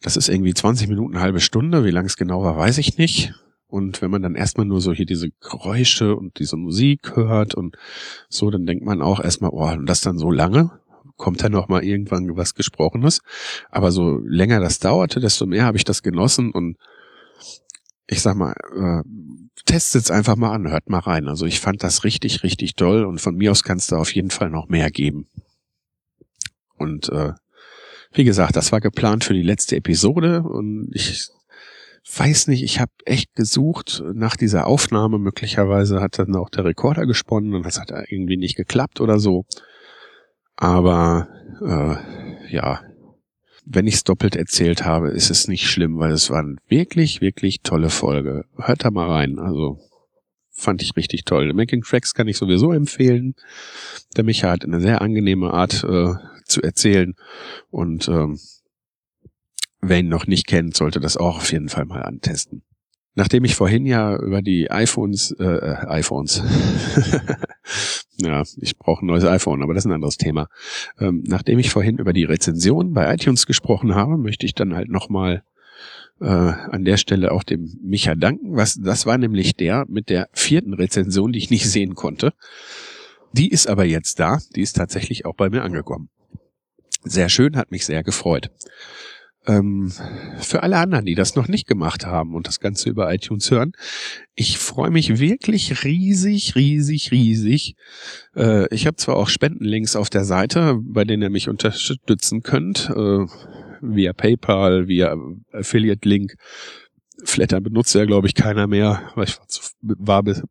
Das 0.00 0.16
ist 0.16 0.28
irgendwie 0.28 0.54
20 0.54 0.88
Minuten, 0.88 1.20
halbe 1.20 1.40
Stunde. 1.40 1.84
Wie 1.84 1.90
lang 1.90 2.06
es 2.06 2.16
genau 2.16 2.42
war, 2.42 2.56
weiß 2.56 2.78
ich 2.78 2.98
nicht. 2.98 3.34
Und 3.72 4.02
wenn 4.02 4.10
man 4.10 4.20
dann 4.20 4.34
erstmal 4.34 4.66
nur 4.66 4.82
so 4.82 4.92
hier 4.92 5.06
diese 5.06 5.30
Geräusche 5.40 6.14
und 6.14 6.38
diese 6.38 6.56
Musik 6.56 7.16
hört 7.16 7.54
und 7.54 7.76
so, 8.28 8.50
dann 8.50 8.66
denkt 8.66 8.84
man 8.84 9.00
auch 9.00 9.18
erstmal, 9.18 9.50
oh, 9.50 9.66
und 9.66 9.86
das 9.86 10.02
dann 10.02 10.18
so 10.18 10.30
lange? 10.30 10.72
Kommt 11.16 11.42
da 11.42 11.48
noch 11.48 11.68
mal 11.68 11.82
irgendwann 11.82 12.36
was 12.36 12.54
Gesprochenes? 12.54 13.20
Aber 13.70 13.90
so 13.90 14.18
länger 14.26 14.60
das 14.60 14.78
dauerte, 14.78 15.20
desto 15.20 15.46
mehr 15.46 15.64
habe 15.64 15.78
ich 15.78 15.84
das 15.84 16.02
genossen 16.02 16.50
und 16.50 16.76
ich 18.06 18.20
sag 18.20 18.36
mal, 18.36 18.52
äh, 18.76 19.02
testet's 19.64 20.10
einfach 20.10 20.36
mal 20.36 20.52
an, 20.52 20.70
hört 20.70 20.90
mal 20.90 20.98
rein. 20.98 21.28
Also 21.28 21.46
ich 21.46 21.60
fand 21.60 21.82
das 21.82 22.04
richtig, 22.04 22.42
richtig 22.42 22.74
toll 22.74 23.04
und 23.04 23.20
von 23.20 23.36
mir 23.36 23.50
aus 23.50 23.62
kannst 23.62 23.90
du 23.90 23.96
auf 23.96 24.14
jeden 24.14 24.30
Fall 24.30 24.50
noch 24.50 24.68
mehr 24.68 24.90
geben. 24.90 25.28
Und 26.82 27.08
äh, 27.08 27.32
wie 28.12 28.24
gesagt, 28.24 28.56
das 28.56 28.72
war 28.72 28.80
geplant 28.80 29.24
für 29.24 29.34
die 29.34 29.42
letzte 29.42 29.76
Episode 29.76 30.42
und 30.42 30.90
ich 30.92 31.28
weiß 32.16 32.48
nicht, 32.48 32.62
ich 32.62 32.80
habe 32.80 32.90
echt 33.04 33.34
gesucht 33.34 34.02
nach 34.12 34.36
dieser 34.36 34.66
Aufnahme. 34.66 35.18
Möglicherweise 35.18 36.00
hat 36.00 36.18
dann 36.18 36.36
auch 36.36 36.50
der 36.50 36.64
Rekorder 36.64 37.06
gesponnen 37.06 37.54
und 37.54 37.64
das 37.64 37.80
hat 37.80 37.90
irgendwie 38.08 38.36
nicht 38.36 38.56
geklappt 38.56 39.00
oder 39.00 39.18
so. 39.18 39.46
Aber 40.56 41.28
äh, 41.60 42.52
ja, 42.54 42.82
wenn 43.64 43.86
ich 43.86 43.94
es 43.94 44.04
doppelt 44.04 44.36
erzählt 44.36 44.84
habe, 44.84 45.08
ist 45.08 45.30
es 45.30 45.48
nicht 45.48 45.68
schlimm, 45.68 45.98
weil 45.98 46.12
es 46.12 46.30
war 46.30 46.40
eine 46.40 46.56
wirklich, 46.68 47.20
wirklich 47.20 47.62
tolle 47.62 47.90
Folge. 47.90 48.44
Hört 48.56 48.84
da 48.84 48.90
mal 48.90 49.08
rein. 49.08 49.38
Also 49.38 49.78
fand 50.50 50.82
ich 50.82 50.96
richtig 50.96 51.24
toll. 51.24 51.52
Making 51.52 51.82
Tracks 51.82 52.14
kann 52.14 52.28
ich 52.28 52.36
sowieso 52.36 52.72
empfehlen. 52.72 53.34
Der 54.16 54.24
Micha 54.24 54.50
hat 54.50 54.64
eine 54.64 54.80
sehr 54.80 55.00
angenehme 55.00 55.52
Art 55.52 55.84
äh, 55.84 56.14
zu 56.52 56.62
erzählen 56.62 57.14
und 57.70 58.08
ähm, 58.08 58.38
wer 59.80 59.98
ihn 59.98 60.08
noch 60.08 60.26
nicht 60.26 60.46
kennt, 60.46 60.76
sollte 60.76 61.00
das 61.00 61.16
auch 61.16 61.38
auf 61.38 61.52
jeden 61.52 61.68
Fall 61.68 61.84
mal 61.84 62.02
antesten. 62.02 62.62
Nachdem 63.14 63.44
ich 63.44 63.54
vorhin 63.54 63.84
ja 63.84 64.16
über 64.16 64.40
die 64.40 64.70
iPhones, 64.70 65.32
äh, 65.32 65.44
äh 65.44 65.86
iPhones, 65.88 66.42
ja, 68.16 68.42
ich 68.56 68.78
brauche 68.78 69.04
ein 69.04 69.08
neues 69.08 69.24
iPhone, 69.24 69.62
aber 69.62 69.74
das 69.74 69.84
ist 69.84 69.90
ein 69.90 69.94
anderes 69.94 70.16
Thema. 70.16 70.48
Ähm, 70.98 71.22
nachdem 71.26 71.58
ich 71.58 71.70
vorhin 71.70 71.98
über 71.98 72.14
die 72.14 72.24
Rezension 72.24 72.94
bei 72.94 73.12
iTunes 73.12 73.46
gesprochen 73.46 73.94
habe, 73.94 74.16
möchte 74.16 74.46
ich 74.46 74.54
dann 74.54 74.74
halt 74.74 74.88
nochmal 74.88 75.42
äh, 76.22 76.26
an 76.26 76.84
der 76.84 76.96
Stelle 76.96 77.32
auch 77.32 77.42
dem 77.42 77.78
Micha 77.82 78.14
danken. 78.14 78.56
Was, 78.56 78.80
das 78.80 79.04
war 79.04 79.18
nämlich 79.18 79.56
der 79.56 79.84
mit 79.88 80.08
der 80.08 80.28
vierten 80.32 80.72
Rezension, 80.72 81.32
die 81.32 81.38
ich 81.38 81.50
nicht 81.50 81.68
sehen 81.68 81.94
konnte. 81.94 82.32
Die 83.32 83.48
ist 83.48 83.68
aber 83.68 83.84
jetzt 83.84 84.20
da. 84.20 84.38
Die 84.54 84.62
ist 84.62 84.76
tatsächlich 84.76 85.26
auch 85.26 85.34
bei 85.34 85.50
mir 85.50 85.62
angekommen. 85.62 86.08
Sehr 87.04 87.28
schön, 87.28 87.56
hat 87.56 87.70
mich 87.70 87.84
sehr 87.84 88.02
gefreut. 88.02 88.50
Ähm, 89.44 89.92
für 90.38 90.62
alle 90.62 90.76
anderen, 90.76 91.04
die 91.04 91.16
das 91.16 91.34
noch 91.34 91.48
nicht 91.48 91.66
gemacht 91.66 92.06
haben 92.06 92.34
und 92.36 92.46
das 92.46 92.60
Ganze 92.60 92.88
über 92.88 93.12
iTunes 93.12 93.50
hören, 93.50 93.72
ich 94.36 94.58
freue 94.58 94.90
mich 94.90 95.18
wirklich 95.18 95.82
riesig, 95.84 96.54
riesig, 96.54 97.10
riesig. 97.10 97.74
Äh, 98.36 98.72
ich 98.72 98.86
habe 98.86 98.96
zwar 98.96 99.16
auch 99.16 99.28
Spendenlinks 99.28 99.96
auf 99.96 100.10
der 100.10 100.24
Seite, 100.24 100.78
bei 100.80 101.04
denen 101.04 101.24
ihr 101.24 101.30
mich 101.30 101.48
unterstützen 101.48 102.42
könnt, 102.42 102.88
äh, 102.90 103.26
via 103.80 104.12
PayPal, 104.12 104.86
via 104.86 105.16
Affiliate-Link. 105.50 106.34
Flatter 107.24 107.60
benutzt 107.60 107.94
ja, 107.96 108.04
glaube 108.04 108.28
ich, 108.28 108.34
keiner 108.34 108.68
mehr, 108.68 109.10
weil 109.16 109.24
ich 109.24 109.38
war, 109.38 109.48
zu, 109.48 109.60
war 109.80 110.22
bis, 110.22 110.42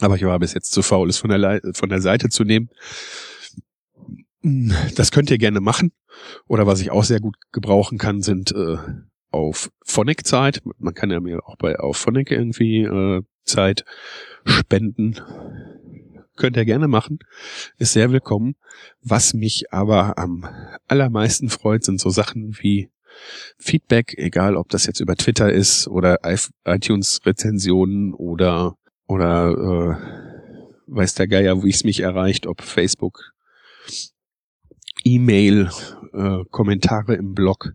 aber 0.00 0.16
ich 0.16 0.24
war 0.24 0.38
bis 0.40 0.54
jetzt 0.54 0.72
zu 0.72 0.82
faul, 0.82 1.08
es 1.08 1.18
von 1.18 1.30
der, 1.30 1.60
von 1.74 1.88
der 1.88 2.00
Seite 2.00 2.28
zu 2.28 2.42
nehmen. 2.42 2.70
Das 4.96 5.12
könnt 5.12 5.30
ihr 5.30 5.38
gerne 5.38 5.60
machen. 5.60 5.92
Oder 6.48 6.66
was 6.66 6.80
ich 6.80 6.90
auch 6.90 7.04
sehr 7.04 7.20
gut 7.20 7.36
gebrauchen 7.52 7.98
kann, 7.98 8.22
sind 8.22 8.52
äh, 8.52 8.76
auf 9.30 9.70
Phonic 9.84 10.26
Zeit. 10.26 10.62
Man 10.78 10.94
kann 10.94 11.10
ja 11.10 11.20
mir 11.20 11.46
auch 11.46 11.56
bei 11.56 11.78
auf 11.78 11.96
Phonic 11.96 12.30
irgendwie 12.30 12.82
äh, 12.82 13.22
Zeit 13.44 13.84
spenden. 14.44 15.20
könnt 16.36 16.56
ihr 16.56 16.64
gerne 16.64 16.88
machen. 16.88 17.18
Ist 17.78 17.92
sehr 17.92 18.10
willkommen. 18.10 18.56
Was 19.00 19.32
mich 19.34 19.72
aber 19.72 20.18
am 20.18 20.48
allermeisten 20.88 21.48
freut, 21.48 21.84
sind 21.84 22.00
so 22.00 22.10
Sachen 22.10 22.56
wie 22.60 22.90
Feedback, 23.58 24.14
egal 24.16 24.56
ob 24.56 24.68
das 24.70 24.86
jetzt 24.86 25.00
über 25.00 25.16
Twitter 25.16 25.52
ist 25.52 25.86
oder 25.86 26.18
iTunes-Rezensionen 26.64 28.14
oder 28.14 28.76
oder 29.06 29.50
äh, 29.50 29.96
weiß 30.86 31.14
der 31.14 31.28
Geier, 31.28 31.62
wie 31.62 31.70
es 31.70 31.84
mich 31.84 32.00
erreicht, 32.00 32.46
ob 32.46 32.62
Facebook, 32.62 33.32
E-Mail, 35.04 35.70
äh, 36.12 36.44
Kommentare 36.50 37.14
im 37.14 37.34
Blog. 37.34 37.72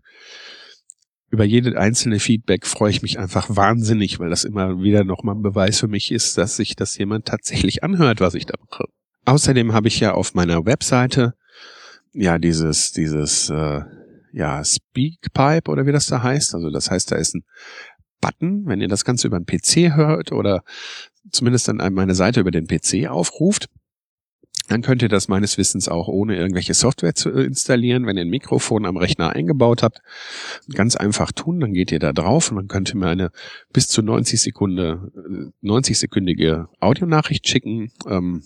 Über 1.30 1.44
jede 1.44 1.78
einzelne 1.78 2.20
Feedback 2.20 2.66
freue 2.66 2.90
ich 2.90 3.02
mich 3.02 3.18
einfach 3.18 3.54
wahnsinnig, 3.54 4.18
weil 4.18 4.30
das 4.30 4.44
immer 4.44 4.80
wieder 4.80 5.04
nochmal 5.04 5.34
ein 5.34 5.42
Beweis 5.42 5.78
für 5.78 5.88
mich 5.88 6.10
ist, 6.10 6.38
dass 6.38 6.56
sich 6.56 6.74
das 6.74 6.96
jemand 6.96 7.26
tatsächlich 7.26 7.84
anhört, 7.84 8.20
was 8.20 8.34
ich 8.34 8.46
da 8.46 8.54
mache. 8.70 8.84
Außerdem 9.26 9.74
habe 9.74 9.88
ich 9.88 10.00
ja 10.00 10.14
auf 10.14 10.34
meiner 10.34 10.64
Webseite 10.64 11.34
ja 12.12 12.38
dieses 12.38 12.92
dieses 12.92 13.50
äh, 13.50 13.82
ja 14.32 14.64
Speakpipe 14.64 15.70
oder 15.70 15.86
wie 15.86 15.92
das 15.92 16.06
da 16.06 16.22
heißt. 16.22 16.54
Also 16.54 16.70
das 16.70 16.90
heißt, 16.90 17.12
da 17.12 17.16
ist 17.16 17.34
ein 17.34 17.44
Button, 18.20 18.64
wenn 18.66 18.80
ihr 18.80 18.88
das 18.88 19.04
Ganze 19.04 19.26
über 19.26 19.36
einen 19.36 19.46
PC 19.46 19.94
hört 19.94 20.32
oder 20.32 20.62
zumindest 21.30 21.68
dann 21.68 21.76
meine 21.92 22.14
Seite 22.14 22.40
über 22.40 22.50
den 22.50 22.66
PC 22.66 23.08
aufruft, 23.08 23.68
dann 24.68 24.82
könnt 24.82 25.02
ihr 25.02 25.08
das 25.08 25.28
meines 25.28 25.56
Wissens 25.56 25.88
auch 25.88 26.08
ohne 26.08 26.36
irgendwelche 26.36 26.74
Software 26.74 27.14
zu 27.14 27.30
installieren, 27.30 28.06
wenn 28.06 28.16
ihr 28.16 28.24
ein 28.24 28.28
Mikrofon 28.28 28.84
am 28.84 28.98
Rechner 28.98 29.30
eingebaut 29.30 29.82
habt. 29.82 30.02
Ganz 30.72 30.94
einfach 30.94 31.32
tun, 31.32 31.60
dann 31.60 31.72
geht 31.72 31.90
ihr 31.90 31.98
da 31.98 32.12
drauf 32.12 32.50
und 32.50 32.56
dann 32.56 32.68
könnt 32.68 32.90
ihr 32.90 32.96
mir 32.96 33.08
eine 33.08 33.30
bis 33.72 33.88
zu 33.88 34.02
90 34.02 34.40
Sekunde, 34.40 35.10
90 35.62 35.98
sekündige 35.98 36.68
Audionachricht 36.80 37.48
schicken. 37.48 37.90
Ähm, 38.06 38.42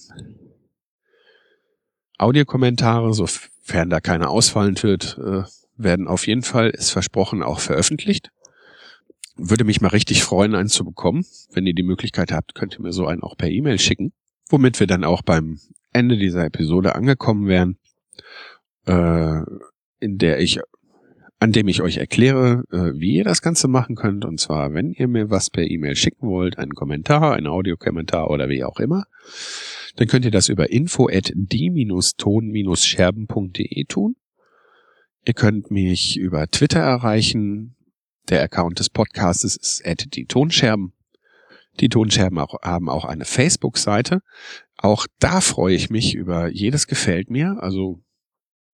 Audiokommentare, 2.18 3.12
sofern 3.14 3.90
da 3.90 4.00
keine 4.00 4.28
ausfallen 4.28 4.80
wird, 4.82 5.18
äh, 5.18 5.42
werden 5.76 6.06
auf 6.06 6.28
jeden 6.28 6.42
Fall, 6.42 6.70
ist 6.70 6.90
versprochen, 6.90 7.42
auch 7.42 7.58
veröffentlicht. 7.58 8.30
Würde 9.36 9.64
mich 9.64 9.80
mal 9.80 9.88
richtig 9.88 10.22
freuen, 10.22 10.54
einen 10.54 10.68
zu 10.68 10.84
bekommen. 10.84 11.24
Wenn 11.50 11.66
ihr 11.66 11.74
die 11.74 11.82
Möglichkeit 11.82 12.30
habt, 12.30 12.54
könnt 12.54 12.78
ihr 12.78 12.82
mir 12.82 12.92
so 12.92 13.06
einen 13.06 13.22
auch 13.22 13.36
per 13.36 13.48
E-Mail 13.48 13.80
schicken. 13.80 14.12
Womit 14.50 14.78
wir 14.78 14.86
dann 14.86 15.02
auch 15.02 15.22
beim 15.22 15.58
Ende 15.92 16.16
dieser 16.16 16.44
Episode 16.44 16.94
angekommen 16.94 17.48
wären, 17.48 17.78
äh, 18.86 19.40
in 20.00 20.18
der 20.18 20.40
ich, 20.40 20.60
an 21.38 21.52
dem 21.52 21.68
ich 21.68 21.82
euch 21.82 21.98
erkläre, 21.98 22.64
äh, 22.70 22.98
wie 22.98 23.16
ihr 23.16 23.24
das 23.24 23.42
Ganze 23.42 23.68
machen 23.68 23.96
könnt. 23.96 24.24
Und 24.24 24.40
zwar, 24.40 24.72
wenn 24.74 24.92
ihr 24.92 25.08
mir 25.08 25.30
was 25.30 25.50
per 25.50 25.64
E-Mail 25.64 25.96
schicken 25.96 26.28
wollt, 26.28 26.58
einen 26.58 26.74
Kommentar, 26.74 27.34
einen 27.34 27.46
Audiokommentar 27.46 28.30
oder 28.30 28.48
wie 28.48 28.64
auch 28.64 28.80
immer, 28.80 29.04
dann 29.96 30.08
könnt 30.08 30.24
ihr 30.24 30.30
das 30.30 30.48
über 30.48 30.70
info 30.70 31.08
at 31.08 31.30
die-ton-scherben.de 31.34 33.84
tun. 33.84 34.16
Ihr 35.24 35.34
könnt 35.34 35.70
mich 35.70 36.16
über 36.16 36.48
Twitter 36.48 36.80
erreichen. 36.80 37.76
Der 38.28 38.42
Account 38.42 38.78
des 38.78 38.90
Podcasts 38.90 39.44
ist 39.44 39.86
at 39.86 40.16
die 40.16 40.26
Tonscherben. 40.26 40.92
Die 41.80 41.88
Tonscherben 41.88 42.38
auch, 42.38 42.62
haben 42.62 42.88
auch 42.88 43.04
eine 43.04 43.24
Facebook-Seite. 43.24 44.22
Auch 44.82 45.06
da 45.20 45.40
freue 45.40 45.76
ich 45.76 45.88
mich 45.90 46.14
über 46.14 46.48
jedes 46.48 46.88
gefällt 46.88 47.30
mir. 47.30 47.56
Also 47.60 48.02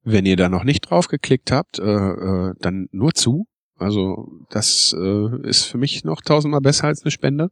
wenn 0.02 0.24
ihr 0.24 0.36
da 0.36 0.48
noch 0.48 0.64
nicht 0.64 0.88
drauf 0.88 1.08
geklickt 1.08 1.52
habt, 1.52 1.78
äh, 1.78 1.84
äh, 1.84 2.54
dann 2.58 2.88
nur 2.92 3.12
zu. 3.12 3.46
Also 3.76 4.26
das 4.48 4.96
äh, 4.98 5.46
ist 5.46 5.64
für 5.64 5.76
mich 5.76 6.04
noch 6.04 6.22
tausendmal 6.22 6.62
besser 6.62 6.86
als 6.86 7.02
eine 7.02 7.10
Spende. 7.10 7.50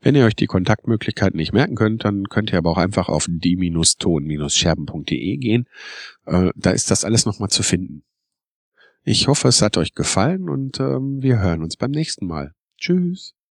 Wenn 0.00 0.14
ihr 0.14 0.24
euch 0.24 0.34
die 0.34 0.46
Kontaktmöglichkeiten 0.46 1.36
nicht 1.36 1.52
merken 1.52 1.74
könnt, 1.74 2.06
dann 2.06 2.24
könnt 2.30 2.52
ihr 2.52 2.58
aber 2.58 2.70
auch 2.70 2.78
einfach 2.78 3.10
auf 3.10 3.26
die-ton-scherben.de 3.28 5.36
gehen. 5.36 5.68
Äh, 6.24 6.52
da 6.56 6.70
ist 6.70 6.90
das 6.90 7.04
alles 7.04 7.26
nochmal 7.26 7.50
zu 7.50 7.62
finden. 7.62 8.02
Ich 9.02 9.28
hoffe, 9.28 9.48
es 9.48 9.60
hat 9.60 9.76
euch 9.76 9.92
gefallen 9.92 10.48
und 10.48 10.80
ähm, 10.80 11.20
wir 11.20 11.38
hören 11.38 11.62
uns 11.62 11.76
beim 11.76 11.90
nächsten 11.90 12.26
Mal. 12.26 12.54
Tschüss. 12.78 13.35